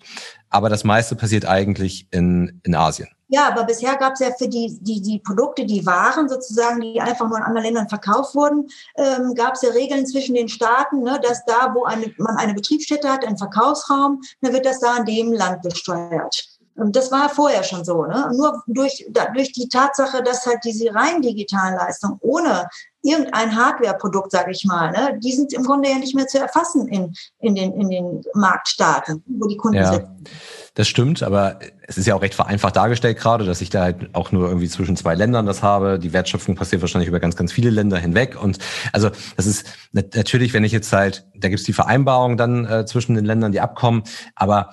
[0.48, 3.08] aber das meiste passiert eigentlich in, in Asien.
[3.28, 7.00] Ja, aber bisher gab es ja für die, die, die Produkte, die Waren sozusagen, die
[7.00, 11.02] einfach nur in anderen Ländern verkauft wurden, ähm, gab es ja Regeln zwischen den Staaten,
[11.02, 14.96] ne, dass da, wo eine, man eine Betriebsstätte hat, einen Verkaufsraum, dann wird das da
[14.98, 16.56] in dem Land besteuert.
[16.76, 18.04] Und das war vorher schon so.
[18.04, 18.30] Ne?
[18.36, 22.68] Nur durch, da, durch die Tatsache, dass halt diese rein digitalen Leistungen ohne
[23.06, 26.88] irgendein Hardware-Produkt, sage ich mal, ne, die sind im Grunde ja nicht mehr zu erfassen
[26.88, 29.92] in, in, den, in den Marktstaaten, wo die Kunden ja.
[29.92, 30.06] sind.
[30.74, 34.14] Das stimmt, aber es ist ja auch recht vereinfacht dargestellt gerade, dass ich da halt
[34.14, 35.98] auch nur irgendwie zwischen zwei Ländern das habe.
[35.98, 38.36] Die Wertschöpfung passiert wahrscheinlich über ganz, ganz viele Länder hinweg.
[38.38, 38.58] Und
[38.92, 43.14] also das ist natürlich, wenn ich jetzt halt, da gibt's die Vereinbarung dann äh, zwischen
[43.14, 44.02] den Ländern, die Abkommen,
[44.34, 44.70] aber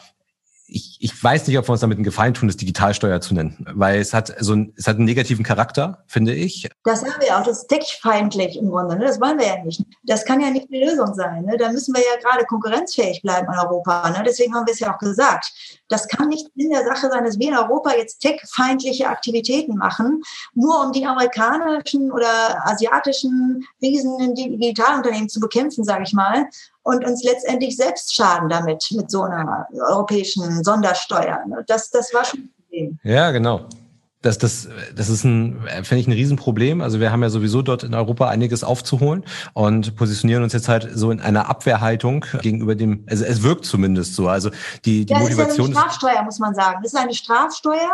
[0.74, 3.64] ich, ich weiß nicht, ob wir uns damit einen Gefallen tun, das Digitalsteuer zu nennen,
[3.74, 6.68] weil es hat so ein, es hat einen negativen Charakter, finde ich.
[6.84, 9.06] Das haben wir auch, das ist tech-feindlich im Grunde, ne?
[9.06, 9.84] das wollen wir ja nicht.
[10.04, 11.46] Das kann ja nicht die Lösung sein.
[11.46, 11.58] Ne?
[11.58, 14.10] Da müssen wir ja gerade konkurrenzfähig bleiben in Europa.
[14.10, 14.24] Ne?
[14.26, 15.52] Deswegen haben wir es ja auch gesagt.
[15.90, 20.24] Das kann nicht in der Sache sein, dass wir in Europa jetzt tech-feindliche Aktivitäten machen,
[20.56, 26.48] nur um die amerikanischen oder asiatischen riesen Digitalunternehmen zu bekämpfen, sage ich mal,
[26.84, 31.40] und uns letztendlich selbst schaden damit, mit so einer europäischen Sondersteuer.
[31.68, 33.00] Das, das war schon ein Problem.
[33.04, 33.62] Ja, genau.
[34.22, 36.80] Das, das, das ist ein, finde ich, ein Riesenproblem.
[36.80, 40.90] Also wir haben ja sowieso dort in Europa einiges aufzuholen und positionieren uns jetzt halt
[40.94, 44.30] so in einer Abwehrhaltung gegenüber dem, also es wirkt zumindest so.
[44.30, 44.50] Also
[44.86, 45.72] die, die ja, Motivation.
[45.72, 46.80] ist ja eine Strafsteuer, muss man sagen.
[46.82, 47.92] Das ist eine Strafsteuer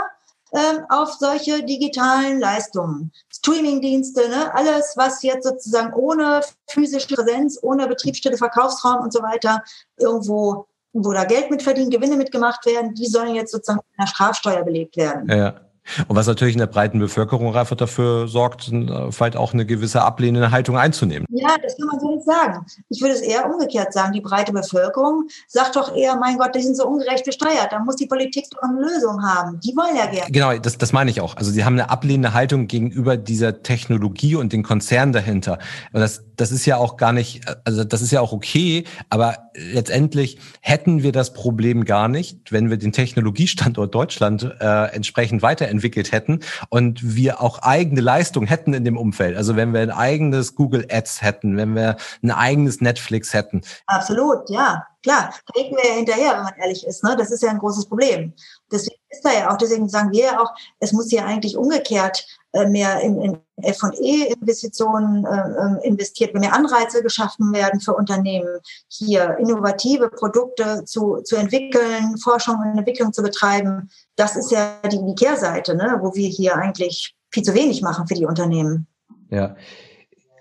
[0.54, 3.12] ähm, auf solche digitalen Leistungen.
[3.40, 4.54] Streamingdienste, ne?
[4.54, 9.64] alles, was jetzt sozusagen ohne physische Präsenz, ohne Betriebsstätte, Verkaufsraum und so weiter
[9.98, 14.08] irgendwo, wo da Geld mit verdient, Gewinne mitgemacht werden, die sollen jetzt sozusagen mit einer
[14.08, 15.30] Strafsteuer belegt werden.
[15.30, 15.69] Ja.
[16.08, 20.02] Und was natürlich in der breiten Bevölkerung einfach dafür sorgt, äh, vielleicht auch eine gewisse
[20.02, 21.26] ablehnende Haltung einzunehmen.
[21.30, 22.66] Ja, das kann man so nicht sagen.
[22.90, 24.14] Ich würde es eher umgekehrt sagen.
[24.14, 27.72] Die breite Bevölkerung sagt doch eher, mein Gott, die sind so ungerecht besteuert.
[27.72, 29.60] Da muss die Politik doch eine Lösung haben.
[29.62, 30.32] Die wollen ja gerne.
[30.32, 31.36] Genau, das, das meine ich auch.
[31.38, 35.60] Also sie haben eine ablehnende Haltung gegenüber dieser Technologie und den Konzernen dahinter.
[35.94, 39.50] Und das, das ist ja auch gar nicht, also das ist ja auch okay, aber
[39.56, 45.42] letztendlich hätten wir das Problem gar nicht, wenn wir den Technologiestandort Deutschland äh, entsprechend
[45.80, 46.40] weiterentwickelt hätten
[46.70, 49.36] und wir auch eigene Leistung hätten in dem Umfeld.
[49.38, 53.62] Also wenn wir ein eigenes Google Ads hätten, wenn wir ein eigenes Netflix hätten.
[53.88, 54.86] Absolut, ja.
[55.02, 57.04] Klar, da wir ja hinterher, wenn man ehrlich ist.
[57.04, 57.16] Ne?
[57.18, 58.34] Das ist ja ein großes Problem.
[58.70, 62.26] Deswegen ist da ja auch, deswegen sagen wir ja auch, es muss ja eigentlich umgekehrt
[62.68, 70.10] mehr in, in F&E-Investitionen äh, ähm, investiert, mehr Anreize geschaffen werden für Unternehmen, hier innovative
[70.10, 73.90] Produkte zu, zu entwickeln, Forschung und Entwicklung zu betreiben.
[74.16, 78.08] Das ist ja die, die Kehrseite, ne, wo wir hier eigentlich viel zu wenig machen
[78.08, 78.88] für die Unternehmen.
[79.30, 79.56] Ja,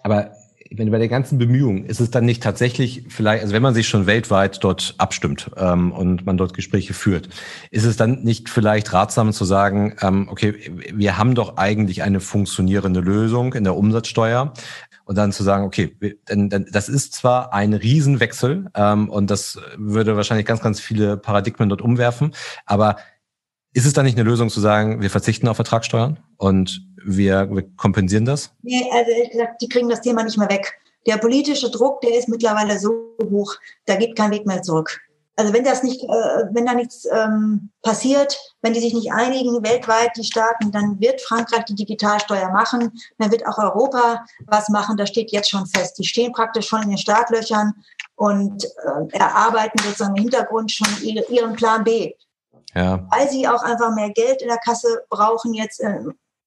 [0.02, 0.32] aber
[0.70, 3.88] wenn bei der ganzen Bemühung ist es dann nicht tatsächlich vielleicht, also wenn man sich
[3.88, 7.28] schon weltweit dort abstimmt ähm, und man dort Gespräche führt,
[7.70, 10.54] ist es dann nicht vielleicht ratsam zu sagen, ähm, okay,
[10.92, 14.52] wir haben doch eigentlich eine funktionierende Lösung in der Umsatzsteuer.
[15.04, 15.96] Und dann zu sagen, okay,
[16.28, 21.16] denn, denn das ist zwar ein Riesenwechsel ähm, und das würde wahrscheinlich ganz, ganz viele
[21.16, 22.34] Paradigmen dort umwerfen,
[22.66, 22.96] aber
[23.72, 27.64] ist es da nicht eine Lösung zu sagen, wir verzichten auf Vertragssteuern und wir, wir
[27.76, 28.52] kompensieren das?
[28.62, 30.78] Nee, also ehrlich gesagt, die kriegen das Thema nicht mehr weg.
[31.06, 33.54] Der politische Druck, der ist mittlerweile so hoch,
[33.86, 35.00] da geht kein Weg mehr zurück.
[35.36, 39.62] Also wenn das nicht, äh, wenn da nichts ähm, passiert, wenn die sich nicht einigen
[39.62, 44.96] weltweit, die Staaten, dann wird Frankreich die Digitalsteuer machen, dann wird auch Europa was machen.
[44.96, 45.96] Das steht jetzt schon fest.
[45.96, 47.72] Die stehen praktisch schon in den Startlöchern
[48.16, 52.14] und äh, erarbeiten sozusagen im Hintergrund schon ihren Plan B.
[52.74, 53.06] Ja.
[53.10, 55.80] Weil sie auch einfach mehr Geld in der Kasse brauchen jetzt.
[55.80, 56.00] Äh,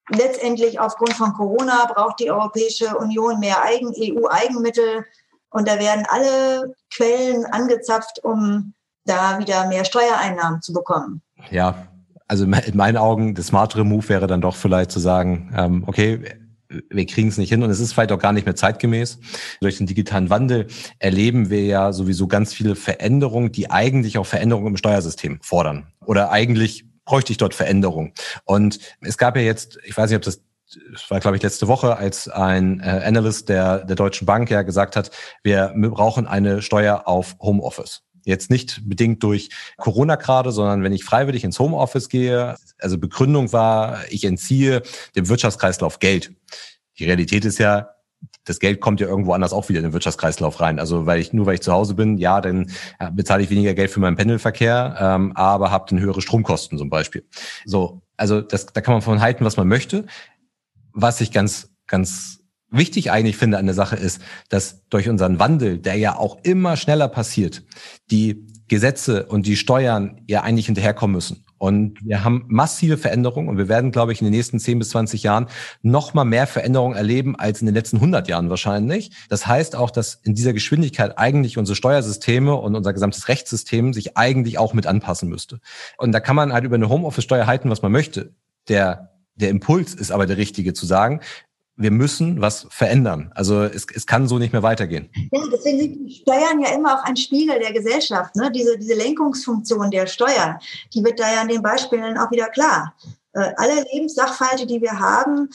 [0.10, 5.06] letztendlich aufgrund von Corona braucht die Europäische Union mehr Eigen, EU-Eigenmittel.
[5.50, 8.74] Und da werden alle Quellen angezapft, um
[9.06, 11.22] da wieder mehr Steuereinnahmen zu bekommen.
[11.50, 11.88] Ja,
[12.28, 16.24] also in meinen Augen, der smartere Move wäre dann doch vielleicht zu sagen, ähm, okay,
[16.90, 19.20] wir kriegen es nicht hin und es ist vielleicht auch gar nicht mehr zeitgemäß.
[19.62, 20.68] Durch den digitalen Wandel
[21.00, 25.88] erleben wir ja sowieso ganz viele Veränderungen, die eigentlich auch Veränderungen im Steuersystem fordern.
[26.06, 28.14] Oder eigentlich bräuchte ich dort Veränderungen.
[28.46, 30.42] Und es gab ja jetzt, ich weiß nicht, ob das
[30.94, 34.62] das war, glaube ich, letzte Woche, als ein äh, Analyst der, der Deutschen Bank ja
[34.62, 35.12] gesagt hat,
[35.44, 38.04] wir brauchen eine Steuer auf Homeoffice.
[38.24, 43.52] Jetzt nicht bedingt durch Corona gerade, sondern wenn ich freiwillig ins Homeoffice gehe, also Begründung
[43.52, 44.84] war, ich entziehe
[45.16, 46.34] dem Wirtschaftskreislauf Geld.
[47.00, 47.90] Die Realität ist ja,
[48.44, 50.80] das Geld kommt ja irgendwo anders auch wieder in den Wirtschaftskreislauf rein.
[50.80, 53.74] Also weil ich nur weil ich zu Hause bin, ja, dann äh, bezahle ich weniger
[53.74, 57.26] Geld für meinen Pendelverkehr, ähm, aber habe dann höhere Stromkosten zum Beispiel.
[57.66, 60.06] So, also das, da kann man von halten, was man möchte.
[60.94, 62.41] Was ich ganz, ganz
[62.72, 66.78] wichtig eigentlich finde an der Sache ist, dass durch unseren Wandel, der ja auch immer
[66.78, 67.64] schneller passiert,
[68.10, 71.44] die Gesetze und die Steuern ja eigentlich hinterherkommen müssen.
[71.58, 74.90] Und wir haben massive Veränderungen und wir werden, glaube ich, in den nächsten 10 bis
[74.90, 75.48] 20 Jahren
[75.84, 79.12] noch mal mehr Veränderungen erleben als in den letzten 100 Jahren wahrscheinlich.
[79.30, 84.18] Das heißt auch, dass in dieser Geschwindigkeit eigentlich unsere Steuersysteme und unser gesamtes Rechtssystem sich
[84.18, 85.60] eigentlich auch mit anpassen müsste.
[85.98, 88.34] Und da kann man halt über eine Homeoffice-Steuer halten, was man möchte.
[88.68, 91.22] Der der Impuls ist aber der richtige zu sagen,
[91.82, 93.32] wir müssen was verändern.
[93.36, 95.10] Also es, es kann so nicht mehr weitergehen.
[95.32, 98.36] Ja, deswegen sind die Steuern ja immer auch ein Spiegel der Gesellschaft.
[98.36, 98.52] Ne?
[98.52, 100.58] Diese, diese Lenkungsfunktion der Steuern,
[100.94, 102.96] die wird da ja an den Beispielen auch wieder klar.
[103.34, 105.50] Äh, alle Lebenssachverhalte, die wir haben,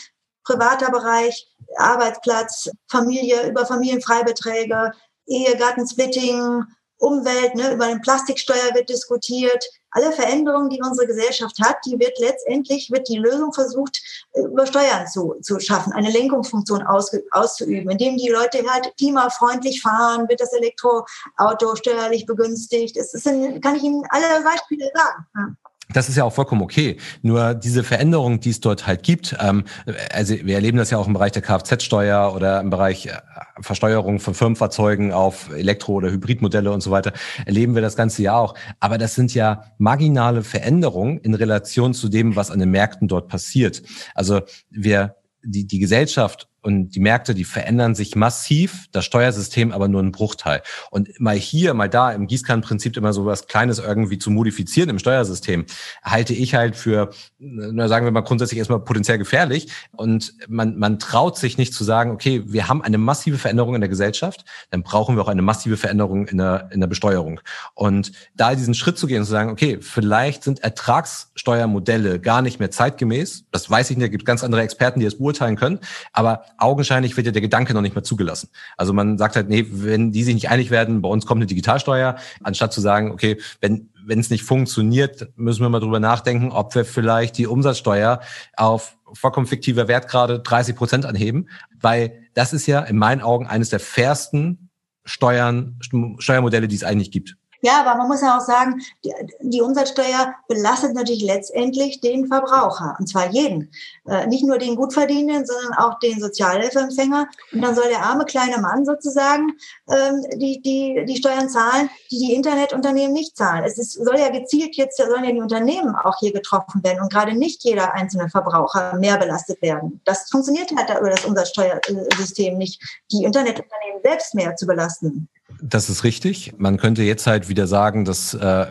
[0.44, 4.92] privater Bereich, Arbeitsplatz, Familie, über Familienfreibeträge,
[5.26, 6.64] Ehe, Gattensplitting,
[6.98, 9.64] Umwelt, ne, über eine Plastiksteuer wird diskutiert.
[9.90, 14.00] Alle Veränderungen, die unsere Gesellschaft hat, die wird letztendlich, wird die Lösung versucht,
[14.32, 19.82] äh, über Steuern zu, zu schaffen, eine Lenkungsfunktion aus, auszuüben, indem die Leute halt klimafreundlich
[19.82, 22.96] fahren, wird das Elektroauto steuerlich begünstigt.
[22.96, 25.56] Das ist, kann ich Ihnen alle Beispiele sagen.
[25.92, 26.96] Das ist ja auch vollkommen okay.
[27.22, 29.64] Nur diese Veränderung, die es dort halt gibt, ähm,
[30.12, 33.12] also wir erleben das ja auch im Bereich der Kfz-Steuer oder im Bereich äh,
[33.60, 37.12] Versteuerung von Firmenfahrzeugen auf Elektro- oder Hybridmodelle und so weiter,
[37.44, 38.54] erleben wir das ganze ja auch.
[38.80, 43.28] Aber das sind ja marginale Veränderungen in Relation zu dem, was an den Märkten dort
[43.28, 43.82] passiert.
[44.14, 49.86] Also wir die, die Gesellschaft und die Märkte, die verändern sich massiv, das Steuersystem aber
[49.86, 50.62] nur ein Bruchteil.
[50.90, 54.98] Und mal hier, mal da, im Gießkannenprinzip immer so was Kleines irgendwie zu modifizieren im
[54.98, 55.66] Steuersystem,
[56.02, 59.68] halte ich halt für, na, sagen wir mal grundsätzlich erstmal potenziell gefährlich.
[59.92, 63.80] Und man, man traut sich nicht zu sagen, okay, wir haben eine massive Veränderung in
[63.80, 67.40] der Gesellschaft, dann brauchen wir auch eine massive Veränderung in der, in der Besteuerung.
[67.74, 72.58] Und da diesen Schritt zu gehen und zu sagen, okay, vielleicht sind Ertragssteuermodelle gar nicht
[72.58, 75.78] mehr zeitgemäß, das weiß ich nicht, da gibt ganz andere Experten, die das beurteilen können,
[76.12, 78.50] aber augenscheinlich wird ja der Gedanke noch nicht mehr zugelassen.
[78.76, 81.46] Also man sagt halt, nee, wenn die sich nicht einig werden, bei uns kommt eine
[81.46, 86.52] Digitalsteuer, anstatt zu sagen, okay, wenn wenn es nicht funktioniert, müssen wir mal drüber nachdenken,
[86.52, 88.20] ob wir vielleicht die Umsatzsteuer
[88.56, 91.48] auf vollkommen fiktiver Wert gerade 30 Prozent anheben,
[91.80, 94.70] weil das ist ja in meinen Augen eines der fairsten
[95.04, 95.78] Steuern,
[96.18, 97.36] Steuermodelle, die es eigentlich gibt.
[97.66, 102.94] Ja, aber man muss ja auch sagen, die, die Umsatzsteuer belastet natürlich letztendlich den Verbraucher,
[103.00, 103.72] und zwar jeden.
[104.06, 107.26] Äh, nicht nur den Gutverdienenden, sondern auch den Sozialhilfeempfänger.
[107.52, 109.54] Und dann soll der arme kleine Mann sozusagen
[109.90, 113.64] ähm, die, die, die Steuern zahlen, die die Internetunternehmen nicht zahlen.
[113.64, 117.12] Es ist, soll ja gezielt jetzt, sollen ja die Unternehmen auch hier getroffen werden und
[117.12, 120.00] gerade nicht jeder einzelne Verbraucher mehr belastet werden.
[120.04, 125.28] Das funktioniert halt über das Umsatzsteuersystem nicht, die Internetunternehmen selbst mehr zu belasten.
[125.62, 126.54] Das ist richtig.
[126.58, 128.66] Man könnte jetzt halt wieder sagen, dass äh,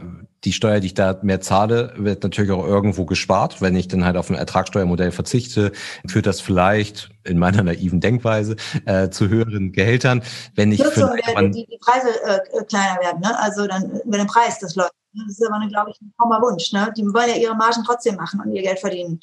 [0.46, 3.62] die Steuer, die ich da mehr zahle, wird natürlich auch irgendwo gespart.
[3.62, 5.72] Wenn ich dann halt auf ein Ertragssteuermodell verzichte,
[6.08, 10.22] führt das vielleicht in meiner naiven Denkweise äh, zu höheren Gehältern.
[10.54, 13.38] Wenn ich für wenn die, die Preise äh, kleiner werden, ne?
[13.40, 14.94] also dann wenn der Preis das läuft.
[15.14, 16.74] Das ist aber, glaube ich, ein frommer Wunsch.
[16.74, 16.94] Ne?
[16.96, 19.22] Die wollen ja ihre Margen trotzdem machen und ihr Geld verdienen.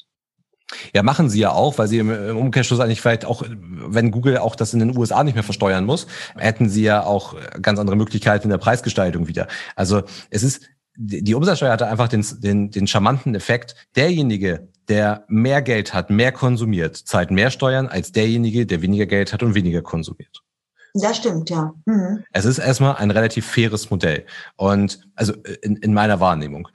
[0.93, 4.55] Ja, machen sie ja auch, weil sie im Umkehrschluss eigentlich vielleicht auch, wenn Google auch
[4.55, 6.07] das in den USA nicht mehr versteuern muss,
[6.37, 9.47] hätten sie ja auch ganz andere Möglichkeiten in der Preisgestaltung wieder.
[9.75, 10.63] Also es ist,
[10.95, 16.31] die Umsatzsteuer hatte einfach den, den, den charmanten Effekt, derjenige, der mehr Geld hat, mehr
[16.31, 20.43] konsumiert, zahlt mehr Steuern als derjenige, der weniger Geld hat und weniger konsumiert.
[20.93, 21.73] Das stimmt, ja.
[21.85, 22.23] Mhm.
[22.31, 24.25] Es ist erstmal ein relativ faires Modell.
[24.55, 26.67] Und also in, in meiner Wahrnehmung.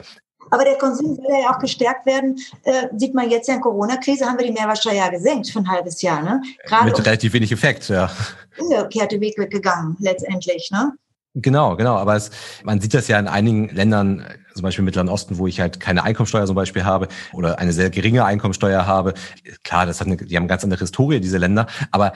[0.51, 2.39] Aber der Konsum soll ja auch gestärkt werden.
[2.65, 6.03] Äh, sieht man jetzt ja in Corona-Krise, haben wir die Mehrwertsteuer gesenkt für ein halbes
[6.03, 6.23] Jahr.
[6.23, 6.43] Ne?
[6.65, 8.11] Gerade Mit relativ wenig Effekt, ja.
[8.59, 10.71] Umgekehrte Weg gegangen, letztendlich.
[10.73, 10.93] Ne?
[11.35, 11.97] Genau, genau.
[11.97, 12.31] Aber es,
[12.65, 15.79] man sieht das ja in einigen Ländern, zum Beispiel im Mittleren Osten, wo ich halt
[15.79, 19.15] keine Einkommensteuer zum Beispiel habe oder eine sehr geringe Einkommensteuer habe.
[19.63, 21.67] Klar, das hat eine, die haben eine ganz andere Historie, diese Länder.
[21.93, 22.13] Aber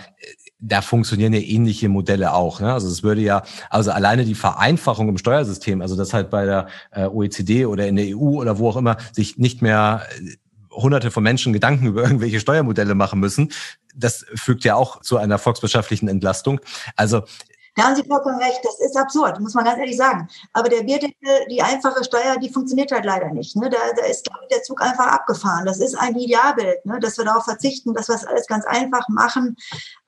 [0.62, 2.60] da funktionieren ja ähnliche Modelle auch.
[2.60, 2.72] Ne?
[2.72, 6.68] Also es würde ja, also alleine die Vereinfachung im Steuersystem, also das halt bei der
[6.92, 10.36] äh, OECD oder in der EU oder wo auch immer sich nicht mehr äh,
[10.70, 13.52] hunderte von Menschen Gedanken über irgendwelche Steuermodelle machen müssen,
[13.94, 16.60] das fügt ja auch zu einer volkswirtschaftlichen Entlastung.
[16.96, 17.24] Also
[17.74, 18.60] da haben Sie vollkommen recht.
[18.62, 20.28] Das ist absurd, muss man ganz ehrlich sagen.
[20.52, 23.56] Aber der Bierdeckel, die einfache Steuer, die funktioniert halt leider nicht.
[23.56, 23.70] Ne?
[23.70, 25.64] Da, da ist der Zug einfach abgefahren.
[25.64, 26.98] Das ist ein Idealbild, ne?
[27.00, 29.56] dass wir darauf verzichten, dass wir es alles ganz einfach machen.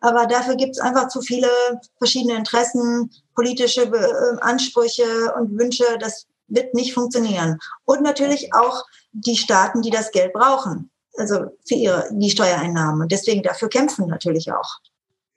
[0.00, 1.48] Aber dafür gibt es einfach zu viele
[1.96, 5.84] verschiedene Interessen, politische äh, Ansprüche und Wünsche.
[5.98, 7.58] Das wird nicht funktionieren.
[7.86, 10.90] Und natürlich auch die Staaten, die das Geld brauchen.
[11.16, 13.02] Also für ihre, die Steuereinnahmen.
[13.02, 14.80] Und deswegen dafür kämpfen natürlich auch.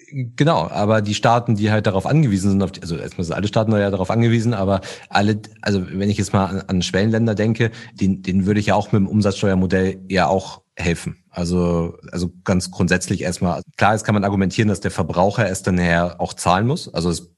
[0.09, 3.47] Genau, aber die Staaten, die halt darauf angewiesen sind, auf die, also erstmal sind alle
[3.47, 7.71] Staaten ja darauf angewiesen, aber alle, also wenn ich jetzt mal an, an Schwellenländer denke,
[7.93, 11.23] den, denen würde ich ja auch mit dem Umsatzsteuermodell ja auch helfen.
[11.29, 15.75] Also, also ganz grundsätzlich erstmal, klar, jetzt kann man argumentieren, dass der Verbraucher es dann
[15.75, 16.93] nachher auch zahlen muss.
[16.93, 17.29] Also es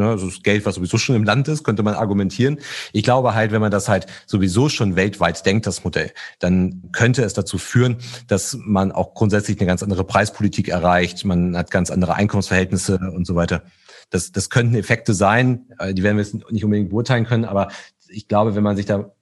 [0.00, 2.58] ne, also das Geld, was sowieso schon im Land ist, könnte man argumentieren.
[2.92, 7.22] Ich glaube halt, wenn man das halt sowieso schon weltweit denkt, das Modell, dann könnte
[7.22, 11.24] es dazu führen, dass man auch grundsätzlich eine ganz andere Preispolitik erreicht.
[11.24, 13.62] Man hat ganz andere Einkommensverhältnisse und so weiter.
[14.10, 17.68] Das, das könnten Effekte sein, äh, die werden wir jetzt nicht unbedingt beurteilen können, aber
[18.08, 19.12] ich glaube, wenn man sich da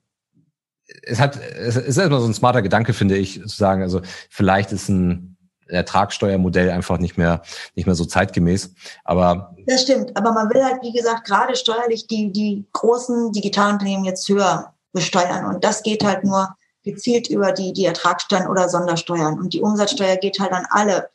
[1.02, 4.72] es hat, es ist erstmal so ein smarter Gedanke, finde ich, zu sagen, also vielleicht
[4.72, 5.37] ist ein
[5.68, 7.42] Ertragssteuermodell einfach nicht mehr,
[7.74, 8.74] nicht mehr so zeitgemäß.
[9.04, 10.16] Aber das stimmt.
[10.16, 15.46] Aber man will halt, wie gesagt, gerade steuerlich die, die großen Digitalunternehmen jetzt höher besteuern.
[15.46, 19.38] Und das geht halt nur gezielt über die, die Ertragssteuern oder Sondersteuern.
[19.38, 21.08] Und die Umsatzsteuer geht halt an alle.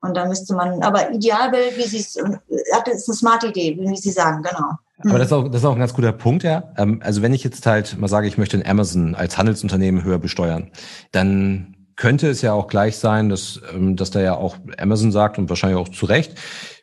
[0.00, 3.96] Und da müsste man, aber Idealbild, wie Sie es, das ist eine smarte Idee, wie
[3.96, 4.76] Sie sagen, genau.
[5.04, 6.72] Aber das ist, auch, das ist auch ein ganz guter Punkt, ja.
[6.76, 10.18] Ähm, also wenn ich jetzt halt mal sage, ich möchte in Amazon als Handelsunternehmen höher
[10.18, 10.70] besteuern,
[11.12, 15.36] dann könnte es ja auch gleich sein, dass, ähm, dass da ja auch Amazon sagt
[15.36, 16.34] und wahrscheinlich auch zu Recht,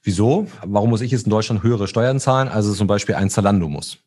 [0.03, 0.47] wieso?
[0.63, 3.69] Warum muss ich jetzt in Deutschland höhere Steuern zahlen, als es zum Beispiel ein Zalando
[3.69, 3.97] muss?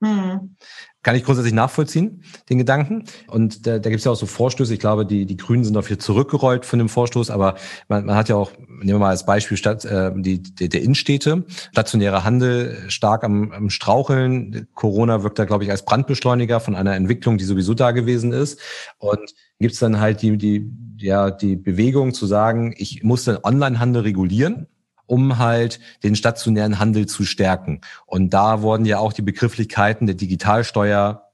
[0.00, 0.56] Mhm.
[1.02, 3.04] Kann ich grundsätzlich nachvollziehen, den Gedanken.
[3.28, 4.72] Und da, da gibt es ja auch so Vorstöße.
[4.72, 7.56] Ich glaube, die, die Grünen sind dafür zurückgerollt von dem Vorstoß, aber
[7.88, 10.82] man, man hat ja auch, nehmen wir mal als Beispiel Stadt, äh, die, die, der
[10.82, 14.66] Innenstädte, stationärer Handel stark am, am Straucheln.
[14.74, 18.60] Corona wirkt da, glaube ich, als Brandbeschleuniger von einer Entwicklung, die sowieso da gewesen ist.
[18.98, 23.38] Und gibt es dann halt die, die, ja, die Bewegung zu sagen, ich muss den
[23.42, 24.66] Onlinehandel regulieren
[25.08, 27.80] um halt den stationären Handel zu stärken.
[28.06, 31.32] Und da wurden ja auch die Begrifflichkeiten der Digitalsteuer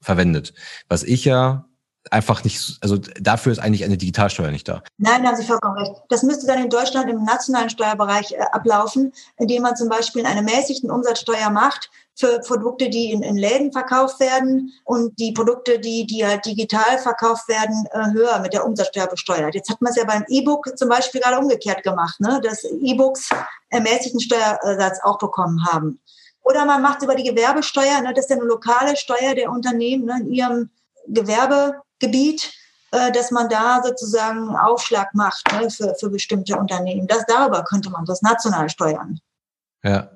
[0.00, 0.54] verwendet.
[0.88, 1.65] Was ich ja
[2.10, 4.82] einfach nicht, also dafür ist eigentlich eine Digitalsteuer nicht da.
[4.98, 5.92] Nein, da haben Sie vollkommen recht.
[6.08, 10.42] Das müsste dann in Deutschland im nationalen Steuerbereich äh, ablaufen, indem man zum Beispiel eine
[10.42, 16.06] mäßigten Umsatzsteuer macht für Produkte, die in, in Läden verkauft werden und die Produkte, die,
[16.06, 19.54] die halt digital verkauft werden, äh, höher mit der Umsatzsteuer besteuert.
[19.54, 22.40] Jetzt hat man es ja beim E-Book zum Beispiel gerade umgekehrt gemacht, ne?
[22.42, 23.30] dass E-Books
[23.68, 26.00] ermäßigten Steuersatz auch bekommen haben.
[26.42, 28.14] Oder man macht über die Gewerbesteuer, ne?
[28.14, 30.18] das ist ja eine lokale Steuer der Unternehmen ne?
[30.20, 30.70] in ihrem
[31.08, 35.70] Gewerbegebiet, äh, dass man da sozusagen Aufschlag macht ne?
[35.70, 37.06] für, für bestimmte Unternehmen.
[37.06, 39.18] Das, darüber könnte man das national steuern.
[39.84, 40.10] Ja,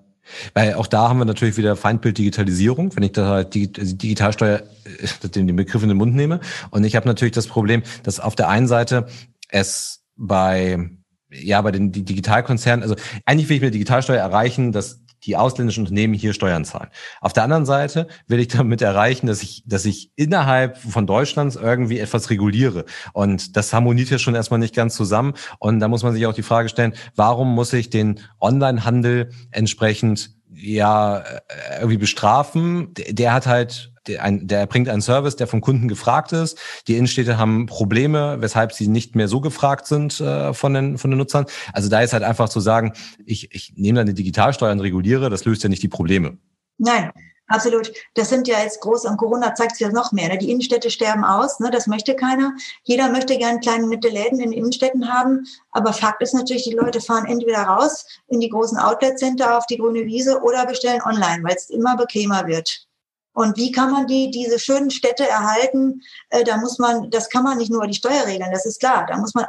[0.55, 4.63] weil auch da haben wir natürlich wieder Feindbild Digitalisierung, wenn ich da halt also Digitalsteuer
[4.85, 6.41] äh, den Begriff in den Mund nehme.
[6.71, 9.07] Und ich habe natürlich das Problem, dass auf der einen Seite
[9.49, 10.91] es bei
[11.33, 16.15] ja, bei den Digitalkonzernen, also eigentlich will ich mit Digitalsteuer erreichen, dass die ausländischen Unternehmen
[16.15, 16.91] hier Steuern zahlen.
[17.21, 21.57] Auf der anderen Seite will ich damit erreichen, dass ich, dass ich innerhalb von Deutschlands
[21.57, 22.85] irgendwie etwas reguliere.
[23.13, 25.35] Und das harmoniert ja schon erstmal nicht ganz zusammen.
[25.59, 30.31] Und da muss man sich auch die Frage stellen, warum muss ich den Onlinehandel entsprechend
[30.53, 31.41] ja äh,
[31.77, 32.93] irgendwie bestrafen?
[32.95, 36.59] Der hat halt der, ein, der bringt einen Service, der vom Kunden gefragt ist.
[36.87, 41.11] Die Innenstädte haben Probleme, weshalb sie nicht mehr so gefragt sind äh, von, den, von
[41.11, 41.47] den Nutzern.
[41.73, 42.93] Also da ist halt einfach zu sagen,
[43.25, 46.39] ich, ich nehme dann die Digitalsteuer und reguliere, das löst ja nicht die Probleme.
[46.79, 47.11] Nein,
[47.51, 47.93] Absolut.
[48.15, 50.29] Das sind ja jetzt groß, und Corona zeigt es ja noch mehr.
[50.29, 50.39] Ne?
[50.39, 51.73] Die Innenstädte sterben aus, ne?
[51.73, 52.55] das möchte keiner.
[52.85, 55.45] Jeder möchte gerne kleine nette Läden in Innenstädten haben.
[55.73, 59.79] Aber Fakt ist natürlich, die Leute fahren entweder raus in die großen Outlet-Center auf die
[59.79, 62.87] grüne Wiese oder bestellen online, weil es immer bequemer wird.
[63.33, 66.03] Und wie kann man die, diese schönen Städte erhalten?
[66.31, 69.07] Äh, da muss man, das kann man nicht nur die Steuer regeln, das ist klar.
[69.09, 69.47] Da muss man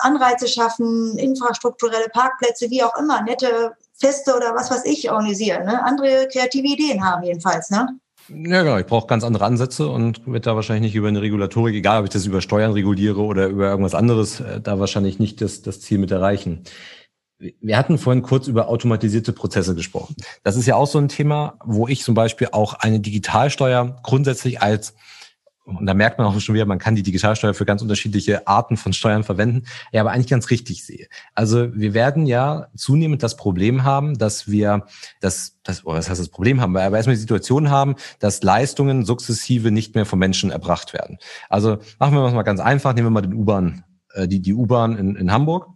[0.00, 5.64] Anreize schaffen, infrastrukturelle Parkplätze, wie auch immer, nette Feste oder was weiß ich organisieren.
[5.66, 5.82] Ne?
[5.84, 7.70] Andere kreative Ideen haben jedenfalls.
[7.70, 7.98] Ne?
[8.28, 8.78] Ja, genau.
[8.78, 12.04] Ich brauche ganz andere Ansätze und wird da wahrscheinlich nicht über eine Regulatorik, egal ob
[12.06, 15.80] ich das über Steuern reguliere oder über irgendwas anderes, äh, da wahrscheinlich nicht das, das
[15.80, 16.64] Ziel mit erreichen.
[17.60, 20.16] Wir hatten vorhin kurz über automatisierte Prozesse gesprochen.
[20.42, 24.62] Das ist ja auch so ein Thema, wo ich zum Beispiel auch eine Digitalsteuer grundsätzlich
[24.62, 24.94] als
[25.66, 28.76] und da merkt man auch schon wieder, man kann die Digitalsteuer für ganz unterschiedliche Arten
[28.76, 31.06] von Steuern verwenden, ja, aber eigentlich ganz richtig sehe.
[31.34, 34.84] Also wir werden ja zunehmend das Problem haben, dass wir
[35.20, 39.06] das, das oder was heißt das Problem haben, aber erstmal die Situation haben, dass Leistungen
[39.06, 41.18] sukzessive nicht mehr vom Menschen erbracht werden.
[41.48, 44.52] Also machen wir es mal ganz einfach, nehmen wir mal den U-Bahn, äh, die, die
[44.52, 45.68] U-Bahn in, in Hamburg.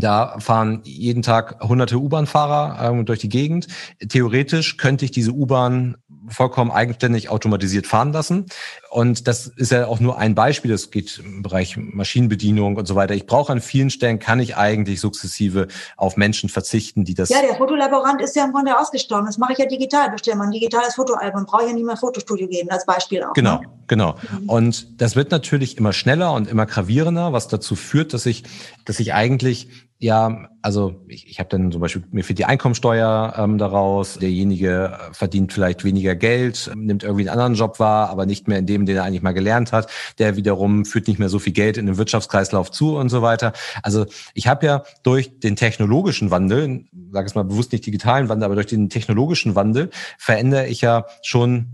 [0.00, 3.68] Da fahren jeden Tag hunderte U-Bahn-Fahrer ähm, durch die Gegend.
[4.08, 5.96] Theoretisch könnte ich diese U-Bahn
[6.28, 8.46] vollkommen eigenständig automatisiert fahren lassen.
[8.90, 10.70] Und das ist ja auch nur ein Beispiel.
[10.70, 13.14] Das geht im Bereich Maschinenbedienung und so weiter.
[13.14, 17.28] Ich brauche an vielen Stellen, kann ich eigentlich sukzessive auf Menschen verzichten, die das...
[17.28, 19.26] Ja, der Fotolaborant ist ja im Grunde ausgestorben.
[19.26, 20.10] Das mache ich ja digital.
[20.10, 21.46] Bestelle mal ein digitales Fotoalbum.
[21.46, 23.32] Brauche ich ja nicht mehr Fotostudio gehen, als Beispiel auch.
[23.32, 23.68] Genau, ne?
[23.86, 24.16] genau.
[24.40, 24.48] Mhm.
[24.48, 28.44] Und das wird natürlich immer schneller und immer gravierender, was dazu führt, dass ich,
[28.84, 33.34] dass ich eigentlich ja, also ich, ich habe dann zum Beispiel mir für die Einkommensteuer
[33.36, 34.14] ähm, daraus.
[34.14, 38.58] Derjenige äh, verdient vielleicht weniger Geld, nimmt irgendwie einen anderen Job wahr, aber nicht mehr
[38.58, 39.90] in dem, den er eigentlich mal gelernt hat.
[40.18, 43.52] Der wiederum führt nicht mehr so viel Geld in den Wirtschaftskreislauf zu und so weiter.
[43.82, 48.44] Also ich habe ja durch den technologischen Wandel, sage es mal bewusst nicht digitalen Wandel,
[48.44, 51.66] aber durch den technologischen Wandel verändere ich ja schon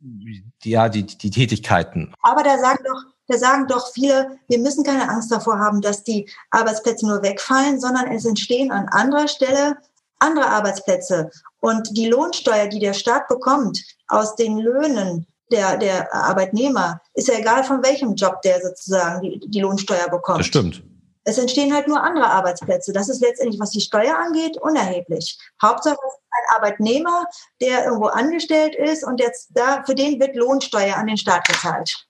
[0.00, 2.12] die, ja die, die Tätigkeiten.
[2.22, 6.02] Aber da sagen doch da sagen doch viele, wir müssen keine Angst davor haben, dass
[6.02, 9.76] die Arbeitsplätze nur wegfallen, sondern es entstehen an anderer Stelle
[10.18, 11.30] andere Arbeitsplätze.
[11.60, 17.38] Und die Lohnsteuer, die der Staat bekommt aus den Löhnen der, der Arbeitnehmer, ist ja
[17.38, 20.40] egal von welchem Job der sozusagen die, die Lohnsteuer bekommt.
[20.40, 20.82] Das stimmt.
[21.24, 22.92] Es entstehen halt nur andere Arbeitsplätze.
[22.92, 25.38] Das ist letztendlich, was die Steuer angeht, unerheblich.
[25.62, 25.98] Hauptsache
[26.30, 27.26] ein Arbeitnehmer,
[27.60, 32.07] der irgendwo angestellt ist und jetzt da, für den wird Lohnsteuer an den Staat gezahlt.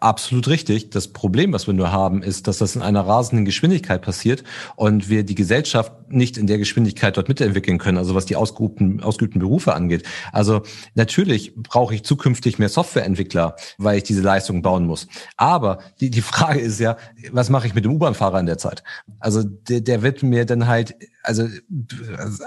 [0.00, 0.90] Absolut richtig.
[0.90, 4.42] Das Problem, was wir nur haben, ist, dass das in einer rasenden Geschwindigkeit passiert
[4.74, 9.00] und wir die Gesellschaft nicht in der Geschwindigkeit dort mitentwickeln können, also was die ausgeübten,
[9.00, 10.04] ausgeübten Berufe angeht.
[10.32, 10.62] Also
[10.96, 15.06] natürlich brauche ich zukünftig mehr Softwareentwickler, weil ich diese Leistung bauen muss.
[15.36, 16.96] Aber die, die Frage ist ja,
[17.30, 18.82] was mache ich mit dem U-Bahn-Fahrer in der Zeit?
[19.20, 21.48] Also der, der wird mir dann halt also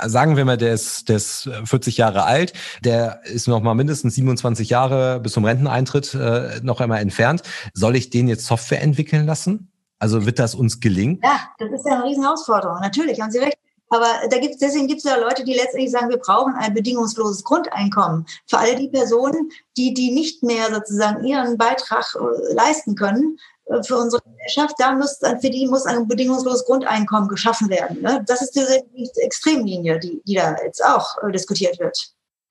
[0.07, 2.53] sagen wir mal, der ist, der ist 40 Jahre alt,
[2.83, 7.43] der ist noch mal mindestens 27 Jahre bis zum Renteneintritt äh, noch einmal entfernt.
[7.73, 9.71] Soll ich den jetzt Software entwickeln lassen?
[9.99, 11.19] Also wird das uns gelingen?
[11.23, 12.79] Ja, das ist ja eine Riesenherausforderung.
[12.79, 13.57] Natürlich, haben Sie recht.
[13.89, 17.43] Aber da gibt's, deswegen gibt es ja Leute, die letztendlich sagen, wir brauchen ein bedingungsloses
[17.43, 23.37] Grundeinkommen für all die Personen, die, die nicht mehr sozusagen ihren Beitrag äh, leisten können,
[23.58, 28.01] äh, für unsere Gesellschaft, da muss, für die muss ein bedingungsloses Grundeinkommen geschaffen werden.
[28.01, 28.23] Ne?
[28.27, 28.83] Das ist diese
[29.21, 31.97] Extremlinie, die, die da jetzt auch äh, diskutiert wird.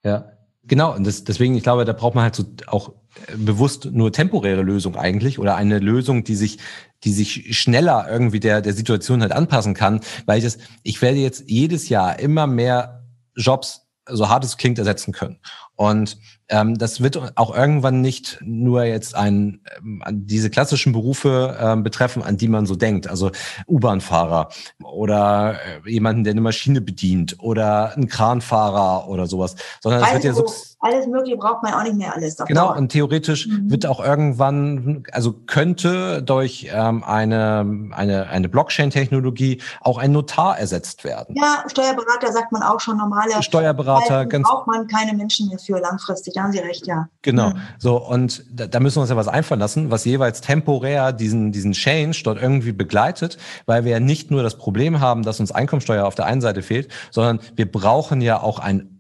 [0.04, 0.32] Ja,
[0.64, 0.94] genau.
[0.94, 2.90] Und das, deswegen, ich glaube, da braucht man halt so auch
[3.26, 6.58] äh, bewusst nur temporäre Lösung eigentlich oder eine Lösung, die sich,
[7.04, 11.18] die sich schneller irgendwie der, der Situation halt anpassen kann, weil ich das, ich werde
[11.18, 13.04] jetzt jedes Jahr immer mehr
[13.34, 15.38] Jobs so hart es klingt, ersetzen können.
[15.74, 16.16] Und
[16.48, 22.36] das wird auch irgendwann nicht nur jetzt ein, ähm, diese klassischen Berufe ähm, betreffen, an
[22.36, 23.08] die man so denkt.
[23.08, 23.30] Also
[23.66, 24.48] U-Bahn-Fahrer
[24.82, 29.56] oder äh, jemanden, der eine Maschine bedient oder ein Kranfahrer oder sowas.
[29.80, 30.46] Sondern es wird ja so
[30.80, 32.36] alles Mögliche braucht man auch nicht mehr alles.
[32.36, 33.70] Genau, und theoretisch mhm.
[33.70, 41.02] wird auch irgendwann, also könnte durch ähm, eine, eine, eine Blockchain-Technologie auch ein Notar ersetzt
[41.02, 41.34] werden.
[41.36, 43.42] Ja, Steuerberater sagt man auch schon normale.
[43.42, 44.48] Steuerberater, ganz.
[44.48, 47.08] braucht man keine Menschen mehr für langfristig, da haben Sie recht, ja.
[47.22, 47.58] Genau, mhm.
[47.78, 51.50] so und da, da müssen wir uns ja was einfallen lassen, was jeweils temporär diesen,
[51.50, 55.50] diesen Change dort irgendwie begleitet, weil wir ja nicht nur das Problem haben, dass uns
[55.50, 58.97] Einkommensteuer auf der einen Seite fehlt, sondern wir brauchen ja auch ein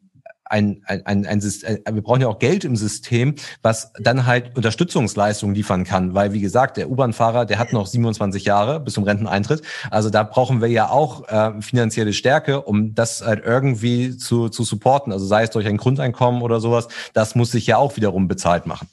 [0.48, 4.26] ein, ein, ein, ein System, äh, wir brauchen ja auch Geld im System, was dann
[4.26, 8.94] halt Unterstützungsleistungen liefern kann, weil wie gesagt, der U-Bahn-Fahrer, der hat noch 27 Jahre bis
[8.94, 9.62] zum Renteneintritt.
[9.90, 14.64] Also da brauchen wir ja auch äh, finanzielle Stärke, um das halt irgendwie zu, zu
[14.64, 15.12] supporten.
[15.12, 18.66] Also sei es durch ein Grundeinkommen oder sowas, das muss sich ja auch wiederum bezahlt
[18.66, 18.88] machen.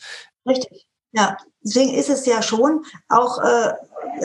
[0.47, 0.85] Richtig.
[1.11, 3.73] Ja, deswegen ist es ja schon auch äh,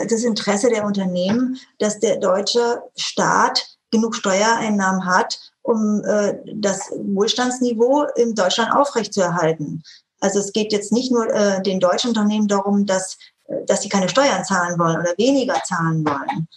[0.09, 8.05] das Interesse der Unternehmen, dass der deutsche Staat genug Steuereinnahmen hat, um äh, das Wohlstandsniveau
[8.15, 9.83] in Deutschland aufrechtzuerhalten.
[10.19, 13.89] Also es geht jetzt nicht nur äh, den deutschen Unternehmen darum, dass, äh, dass sie
[13.89, 16.47] keine Steuern zahlen wollen oder weniger zahlen wollen.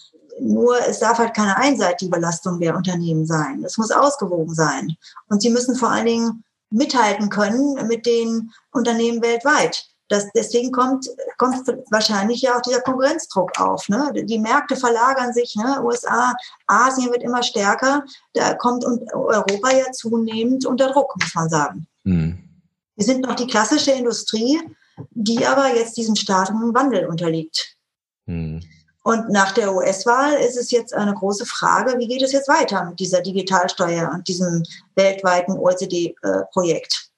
[0.41, 3.63] Nur es darf halt keine einseitige Belastung der Unternehmen sein.
[3.65, 4.97] Es muss ausgewogen sein.
[5.29, 9.87] Und sie müssen vor allen Dingen mithalten können mit den Unternehmen weltweit.
[10.09, 13.89] Das, deswegen kommt, kommt wahrscheinlich ja auch dieser Konkurrenzdruck auf.
[13.89, 14.13] Ne?
[14.15, 15.83] Die Märkte verlagern sich, ne?
[15.83, 16.35] USA,
[16.67, 18.05] Asien wird immer stärker.
[18.35, 21.87] Da kommt Europa ja zunehmend unter Druck, muss man sagen.
[22.05, 22.39] Mhm.
[22.97, 24.61] Wir sind noch die klassische Industrie,
[25.11, 27.77] die aber jetzt diesem starken Wandel unterliegt.
[28.27, 28.63] Mhm.
[29.03, 32.85] Und nach der US-Wahl ist es jetzt eine große Frage, wie geht es jetzt weiter
[32.85, 34.63] mit dieser Digitalsteuer und diesem
[34.95, 37.11] weltweiten OECD-Projekt?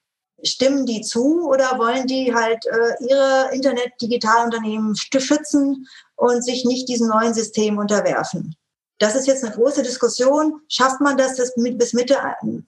[0.43, 7.07] Stimmen die zu oder wollen die halt äh, ihre Internet-Digitalunternehmen schützen und sich nicht diesem
[7.07, 8.55] neuen System unterwerfen?
[8.99, 10.61] Das ist jetzt eine große Diskussion.
[10.69, 12.17] Schafft man das, das bis Mitte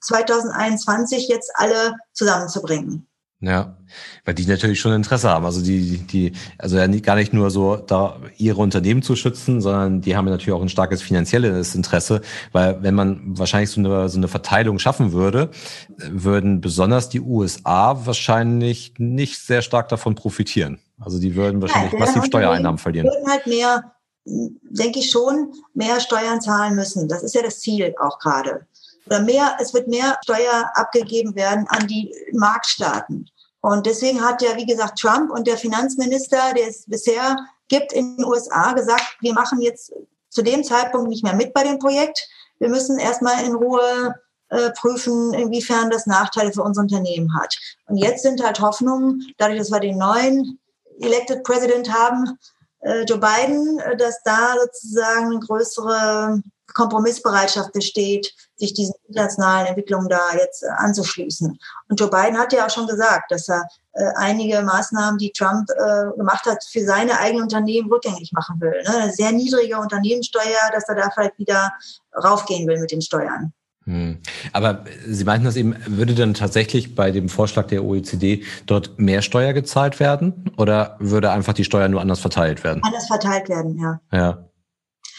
[0.01, 3.07] 2021 jetzt alle zusammenzubringen?
[3.41, 3.77] Ja,
[4.25, 5.45] weil die natürlich schon Interesse haben.
[5.45, 10.01] Also die, die, also ja gar nicht nur so da ihre Unternehmen zu schützen, sondern
[10.01, 12.19] die haben natürlich auch ein starkes finanzielles Interesse,
[12.51, 15.51] weil wenn man wahrscheinlich so eine, so eine Verteilung schaffen würde,
[15.97, 20.79] würden besonders die USA wahrscheinlich nicht sehr stark davon profitieren.
[20.99, 23.07] Also die würden wahrscheinlich ja, massiv Steuereinnahmen verlieren.
[23.07, 23.93] Würden halt mehr,
[24.25, 27.07] denke ich schon, mehr Steuern zahlen müssen.
[27.07, 28.67] Das ist ja das Ziel auch gerade
[29.05, 33.29] oder mehr, es wird mehr Steuer abgegeben werden an die Marktstaaten.
[33.61, 37.35] Und deswegen hat ja, wie gesagt, Trump und der Finanzminister, der es bisher
[37.67, 39.91] gibt in den USA, gesagt, wir machen jetzt
[40.29, 42.27] zu dem Zeitpunkt nicht mehr mit bei dem Projekt.
[42.59, 44.15] Wir müssen erstmal in Ruhe
[44.49, 47.55] äh, prüfen, inwiefern das Nachteile für unser Unternehmen hat.
[47.87, 50.59] Und jetzt sind halt Hoffnungen, dadurch, dass wir den neuen
[51.01, 52.37] Elected President haben,
[52.81, 56.41] äh, Joe Biden, äh, dass da sozusagen eine größere
[56.79, 61.59] Kompromissbereitschaft besteht, sich diesen internationalen Entwicklungen da jetzt äh, anzuschließen.
[61.89, 65.69] Und Joe Biden hat ja auch schon gesagt, dass er äh, einige Maßnahmen, die Trump
[65.69, 68.81] äh, gemacht hat, für seine eigenen Unternehmen rückgängig machen will.
[68.83, 69.03] Ne?
[69.03, 71.73] Eine sehr niedrige Unternehmenssteuer, dass er da vielleicht wieder
[72.15, 73.53] raufgehen will mit den Steuern.
[73.85, 74.19] Hm.
[74.53, 79.21] Aber Sie meinten das eben, würde dann tatsächlich bei dem Vorschlag der OECD dort mehr
[79.21, 82.83] Steuer gezahlt werden oder würde einfach die Steuer nur anders verteilt werden?
[82.83, 83.99] Anders verteilt werden, ja.
[84.11, 84.48] Ja.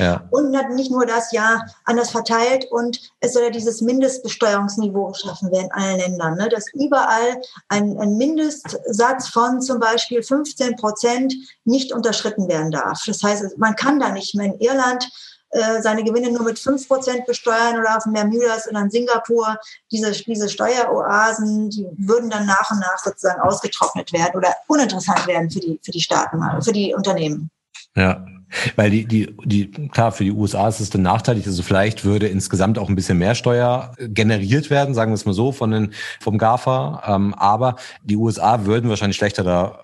[0.01, 0.27] Ja.
[0.31, 5.67] Und nicht nur das ja anders verteilt und es soll ja dieses Mindestbesteuerungsniveau geschaffen werden
[5.67, 6.49] in allen Ländern, ne?
[6.49, 7.39] dass überall
[7.69, 11.35] ein, ein Mindestsatz von zum Beispiel 15 Prozent
[11.67, 13.03] nicht unterschritten werden darf.
[13.05, 15.07] Das heißt, man kann da nicht mehr in Irland
[15.51, 19.59] äh, seine Gewinne nur mit 5 Prozent besteuern oder auf Bermudas oder in Singapur.
[19.93, 25.51] Diese, diese Steueroasen, die würden dann nach und nach sozusagen ausgetrocknet werden oder uninteressant werden
[25.51, 27.51] für die, für die Staaten, für die Unternehmen.
[27.95, 28.25] Ja,
[28.77, 31.47] weil die, die, die, klar, für die USA ist es dann nachteilig.
[31.47, 35.33] Also vielleicht würde insgesamt auch ein bisschen mehr Steuer generiert werden, sagen wir es mal
[35.33, 37.03] so, von den, vom GAFA.
[37.07, 39.79] Ähm, aber die USA würden wahrscheinlich schlechter da,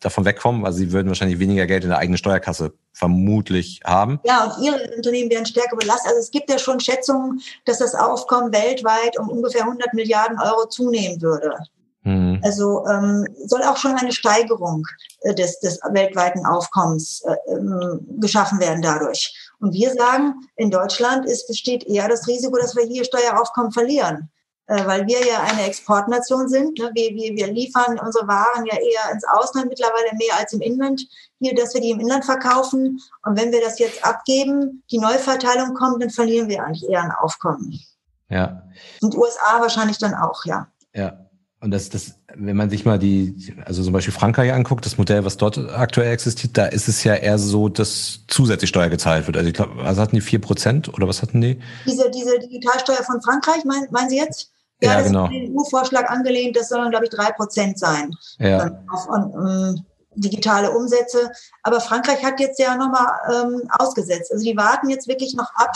[0.00, 0.64] davon wegkommen.
[0.64, 4.20] Also sie würden wahrscheinlich weniger Geld in der eigenen Steuerkasse vermutlich haben.
[4.24, 6.08] Ja, und ihre Unternehmen werden stärker belastet.
[6.08, 10.66] Also es gibt ja schon Schätzungen, dass das Aufkommen weltweit um ungefähr 100 Milliarden Euro
[10.68, 11.54] zunehmen würde.
[12.02, 12.40] Mhm.
[12.42, 14.86] Also ähm, soll auch schon eine Steigerung
[15.20, 19.36] äh, des, des weltweiten Aufkommens äh, ähm, geschaffen werden dadurch.
[19.60, 24.30] Und wir sagen, in Deutschland ist, besteht eher das Risiko, dass wir hier Steueraufkommen verlieren.
[24.70, 26.78] Äh, weil wir ja eine Exportnation sind.
[26.78, 26.92] Ne?
[26.94, 31.02] Wir, wir, wir liefern unsere Waren ja eher ins Ausland mittlerweile mehr als im Inland.
[31.40, 33.00] Hier, dass wir die im Inland verkaufen.
[33.24, 37.10] Und wenn wir das jetzt abgeben, die Neuverteilung kommt, dann verlieren wir eigentlich eher ein
[37.10, 37.80] Aufkommen.
[38.28, 38.62] Ja.
[39.00, 40.68] Und USA wahrscheinlich dann auch, ja.
[40.94, 41.18] Ja.
[41.62, 45.26] Und das, das, wenn man sich mal die, also zum Beispiel Frankreich anguckt, das Modell,
[45.26, 49.36] was dort aktuell existiert, da ist es ja eher so, dass zusätzlich Steuer gezahlt wird.
[49.36, 51.60] Also ich glaube, was hatten die vier Prozent oder was hatten die?
[51.84, 54.50] Diese, diese Digitalsteuer von Frankreich, meinen, meinen Sie jetzt?
[54.82, 55.24] Ja, ja das genau.
[55.24, 58.14] ist den EU-Vorschlag angelehnt, das sollen, glaube ich, drei Prozent sein.
[58.38, 58.82] Ja.
[58.90, 59.84] Auf, on, um, ähm,
[60.14, 61.30] digitale Umsätze.
[61.62, 64.32] Aber Frankreich hat jetzt ja nochmal ähm, ausgesetzt.
[64.32, 65.72] Also die warten jetzt wirklich noch ab,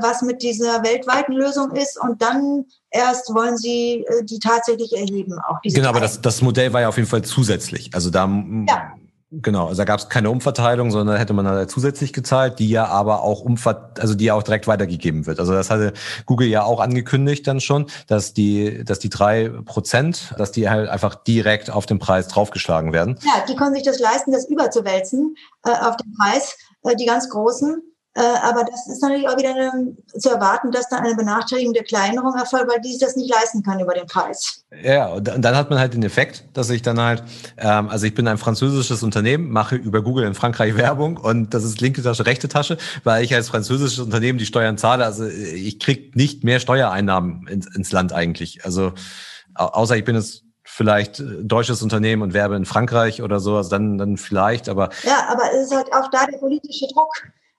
[0.00, 5.38] was mit dieser weltweiten Lösung ist und dann erst wollen sie äh, die tatsächlich erheben.
[5.48, 7.94] Auch diese genau, aber das, das Modell war ja auf jeden Fall zusätzlich.
[7.94, 8.26] Also da
[8.68, 8.92] ja.
[9.30, 12.86] Genau, also da gab es keine Umverteilung, sondern hätte man da zusätzlich gezahlt, die ja
[12.86, 15.38] aber auch umver also die ja auch direkt weitergegeben wird.
[15.38, 15.92] Also das hatte
[16.24, 20.88] Google ja auch angekündigt dann schon, dass die, dass die drei Prozent, dass die halt
[20.88, 23.18] einfach direkt auf den Preis draufgeschlagen werden.
[23.22, 27.28] Ja, die können sich das leisten, das überzuwälzen äh, auf den Preis, äh, die ganz
[27.28, 27.82] Großen.
[28.18, 31.84] Äh, aber das ist natürlich auch wieder eine, zu erwarten, dass da eine Benachteiligung der
[31.84, 34.64] Kleinerung erfolgt, weil die sich das nicht leisten kann über den Preis.
[34.82, 37.22] Ja, und dann hat man halt den Effekt, dass ich dann halt,
[37.58, 41.62] ähm, also ich bin ein französisches Unternehmen, mache über Google in Frankreich Werbung und das
[41.62, 45.04] ist linke Tasche, rechte Tasche, weil ich als französisches Unternehmen die Steuern zahle.
[45.04, 48.64] Also ich krieg nicht mehr Steuereinnahmen ins, ins Land eigentlich.
[48.64, 48.94] Also
[49.54, 53.70] außer ich bin es vielleicht äh, deutsches Unternehmen und werbe in Frankreich oder so, also
[53.70, 54.90] dann, dann vielleicht, aber.
[55.04, 57.12] Ja, aber es ist halt auch da der politische Druck.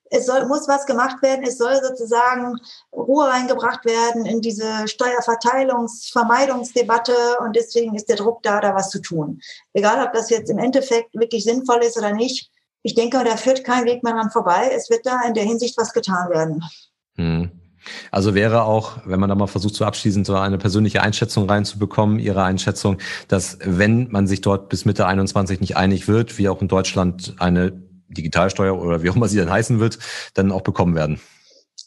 [0.09, 1.45] Es soll, muss was gemacht werden.
[1.45, 2.57] Es soll sozusagen
[2.93, 8.99] Ruhe reingebracht werden in diese Steuerverteilungsvermeidungsdebatte und deswegen ist der Druck da, da was zu
[8.99, 9.39] tun.
[9.73, 12.49] Egal, ob das jetzt im Endeffekt wirklich sinnvoll ist oder nicht.
[12.81, 14.71] Ich denke, da führt kein Weg mehr dran vorbei.
[14.73, 16.63] Es wird da in der Hinsicht was getan werden.
[17.15, 17.51] Hm.
[18.11, 22.19] Also wäre auch, wenn man da mal versucht, so abschließend so eine persönliche Einschätzung reinzubekommen,
[22.19, 22.97] Ihre Einschätzung,
[23.27, 27.35] dass wenn man sich dort bis Mitte 21 nicht einig wird, wie auch in Deutschland
[27.39, 27.71] eine
[28.09, 29.99] Digitalsteuer oder wie auch immer sie dann heißen wird,
[30.33, 31.19] dann auch bekommen werden.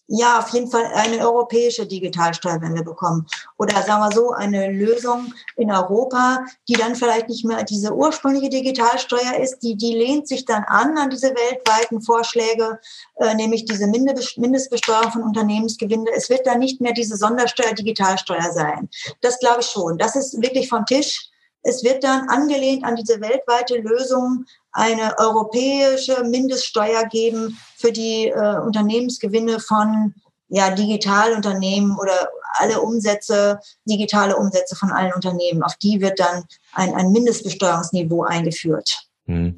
[0.09, 3.27] Ja, auf jeden Fall eine europäische Digitalsteuer werden wir bekommen.
[3.57, 8.51] Oder sagen wir so, eine Lösung in Europa, die dann vielleicht nicht mehr diese ursprüngliche
[8.51, 12.79] Digitalsteuer ist, die, die lehnt sich dann an an diese weltweiten Vorschläge,
[13.17, 16.07] äh, nämlich diese Mindestbesteuerung von Unternehmensgewinnen.
[16.15, 18.91] Es wird dann nicht mehr diese Sondersteuer Digitalsteuer sein.
[19.21, 19.99] Das glaube ich schon.
[19.99, 21.31] Das ist wirklich vom Tisch.
[21.63, 28.59] Es wird dann angelehnt an diese weltweite Lösung eine europäische Mindeststeuer geben für die äh,
[28.59, 30.15] Unternehmensgewinne von
[30.49, 35.63] ja, Digitalunternehmen oder alle Umsätze, digitale Umsätze von allen Unternehmen.
[35.63, 36.45] Auf die wird dann
[36.75, 39.09] ein, ein Mindestbesteuerungsniveau eingeführt.
[39.27, 39.57] Hm.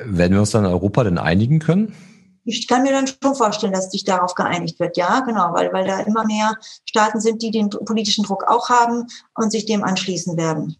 [0.00, 1.94] Werden wir uns dann in Europa denn einigen können?
[2.44, 4.98] Ich kann mir dann schon vorstellen, dass sich darauf geeinigt wird.
[4.98, 9.06] Ja, genau, weil, weil da immer mehr Staaten sind, die den politischen Druck auch haben
[9.34, 10.76] und sich dem anschließen werden.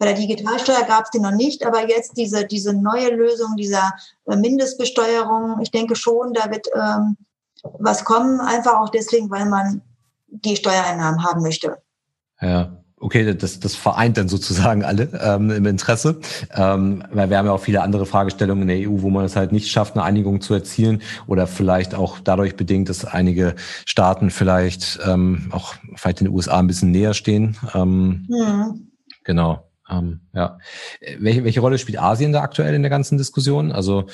[0.00, 3.92] Bei der Digitalsteuer gab es die noch nicht, aber jetzt diese, diese neue Lösung dieser
[4.26, 7.18] äh, Mindestbesteuerung, ich denke schon, da wird ähm,
[7.62, 9.82] was kommen, einfach auch deswegen, weil man
[10.28, 11.76] die Steuereinnahmen haben möchte.
[12.40, 12.78] Ja.
[13.02, 16.20] Okay, das, das vereint dann sozusagen alle ähm, im Interesse,
[16.54, 19.36] ähm, weil wir haben ja auch viele andere Fragestellungen in der EU, wo man es
[19.36, 23.54] halt nicht schafft, eine Einigung zu erzielen oder vielleicht auch dadurch bedingt, dass einige
[23.86, 27.56] Staaten vielleicht ähm, auch vielleicht den USA ein bisschen näher stehen.
[27.74, 28.90] Ähm, hm.
[29.24, 29.69] Genau.
[29.90, 30.58] Ähm, ja.
[31.18, 33.72] Welche, welche Rolle spielt Asien da aktuell in der ganzen Diskussion?
[33.72, 34.06] Also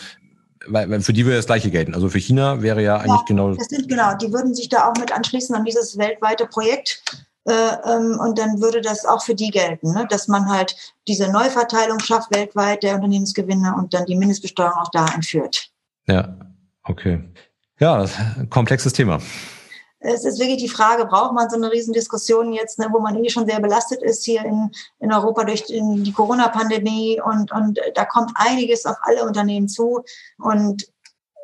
[0.69, 1.95] weil, für die würde das Gleiche gelten.
[1.95, 3.55] Also für China wäre ja eigentlich ja, genau.
[3.55, 7.03] Das sind genau, die würden sich da auch mit anschließen an dieses weltweite Projekt.
[7.45, 10.05] Äh, ähm, und dann würde das auch für die gelten, ne?
[10.11, 10.75] dass man halt
[11.07, 15.71] diese Neuverteilung schafft weltweit der Unternehmensgewinne und dann die Mindestbesteuerung auch da einführt.
[16.09, 16.37] Ja,
[16.83, 17.23] okay.
[17.79, 18.05] Ja,
[18.51, 19.21] komplexes Thema
[20.07, 23.29] es ist wirklich die Frage, braucht man so eine Riesendiskussion jetzt, ne, wo man eh
[23.29, 28.33] schon sehr belastet ist hier in, in Europa durch die Corona-Pandemie und, und da kommt
[28.35, 30.03] einiges auf alle Unternehmen zu
[30.39, 30.87] und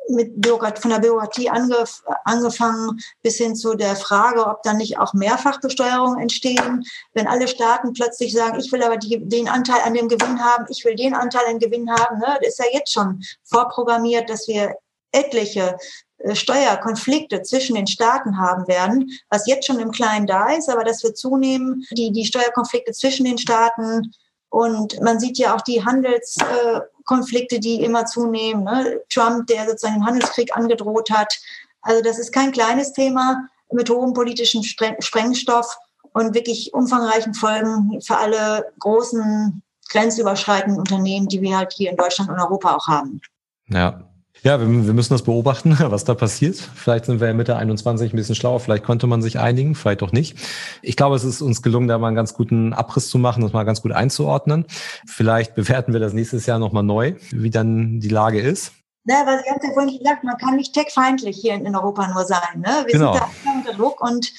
[0.09, 4.99] mit Bürokrat, von der Bürokratie angef angefangen bis hin zu der Frage, ob dann nicht
[4.99, 6.83] auch Mehrfachbesteuerungen entstehen,
[7.13, 10.65] wenn alle Staaten plötzlich sagen, ich will aber die, den Anteil an dem Gewinn haben,
[10.69, 12.19] ich will den Anteil an Gewinn haben.
[12.19, 12.37] Ne?
[12.41, 14.75] Das ist ja jetzt schon vorprogrammiert, dass wir
[15.13, 15.77] etliche
[16.12, 20.83] äh, Steuerkonflikte zwischen den Staaten haben werden, was jetzt schon im Kleinen da ist, aber
[20.83, 24.13] das wird zunehmen, die, die Steuerkonflikte zwischen den Staaten.
[24.49, 28.63] Und man sieht ja auch die Handelskonflikte, die immer zunehmen.
[28.63, 29.01] Ne?
[29.09, 31.33] Trump, der sozusagen einen Handelskrieg angedroht hat.
[31.81, 35.77] Also das ist kein kleines Thema mit hohem politischen Sprengstoff
[36.13, 42.29] und wirklich umfangreichen Folgen für alle großen grenzüberschreitenden Unternehmen, die wir halt hier in Deutschland
[42.29, 43.21] und Europa auch haben.
[43.67, 44.12] Ja,
[44.43, 46.57] ja, wir, wir, müssen das beobachten, was da passiert.
[46.57, 50.03] Vielleicht sind wir ja Mitte 21 ein bisschen schlauer, vielleicht konnte man sich einigen, vielleicht
[50.03, 50.37] auch nicht.
[50.81, 53.53] Ich glaube, es ist uns gelungen, da mal einen ganz guten Abriss zu machen, das
[53.53, 54.65] mal ganz gut einzuordnen.
[55.07, 58.73] Vielleicht bewerten wir das nächstes Jahr nochmal neu, wie dann die Lage ist.
[59.05, 62.23] Ja, weil Sie haben ja vorhin gesagt, man kann nicht techfeindlich hier in Europa nur
[62.23, 62.59] sein.
[62.59, 62.83] Ne?
[62.85, 63.13] Wir genau.
[63.13, 64.31] sind da unter Druck und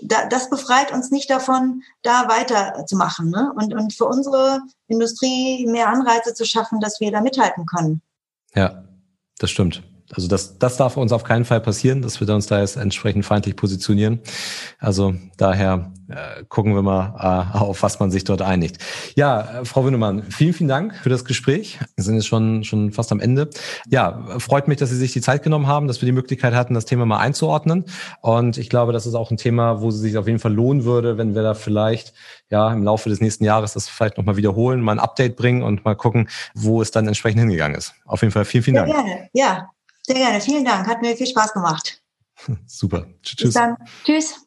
[0.00, 3.30] da, das befreit uns nicht davon, da weiterzumachen.
[3.30, 3.52] Ne?
[3.56, 8.00] Und, und für unsere Industrie mehr Anreize zu schaffen, dass wir da mithalten können.
[8.54, 8.84] Ja,
[9.42, 9.82] das stimmt.
[10.14, 13.24] Also das, das darf uns auf keinen Fall passieren, dass wir uns da jetzt entsprechend
[13.24, 14.20] feindlich positionieren.
[14.78, 17.14] Also daher äh, gucken wir mal,
[17.54, 18.78] äh, auf was man sich dort einigt.
[19.16, 21.78] Ja, äh, Frau Wünnemann, vielen, vielen Dank für das Gespräch.
[21.96, 23.48] Wir sind jetzt schon, schon fast am Ende.
[23.88, 26.74] Ja, freut mich, dass Sie sich die Zeit genommen haben, dass wir die Möglichkeit hatten,
[26.74, 27.86] das Thema mal einzuordnen.
[28.20, 30.84] Und ich glaube, das ist auch ein Thema, wo es sich auf jeden Fall lohnen
[30.84, 32.12] würde, wenn wir da vielleicht
[32.50, 35.84] ja im Laufe des nächsten Jahres das vielleicht nochmal wiederholen, mal ein Update bringen und
[35.84, 37.94] mal gucken, wo es dann entsprechend hingegangen ist.
[38.04, 38.92] Auf jeden Fall vielen, vielen Dank.
[38.92, 39.70] Sehr gerne, ja.
[40.06, 40.40] Sehr gerne.
[40.40, 40.86] Vielen Dank.
[40.86, 42.02] Hat mir viel Spaß gemacht.
[42.66, 43.06] Super.
[43.22, 43.42] Tschüss.
[43.42, 43.76] Bis dann.
[44.04, 44.46] Tschüss.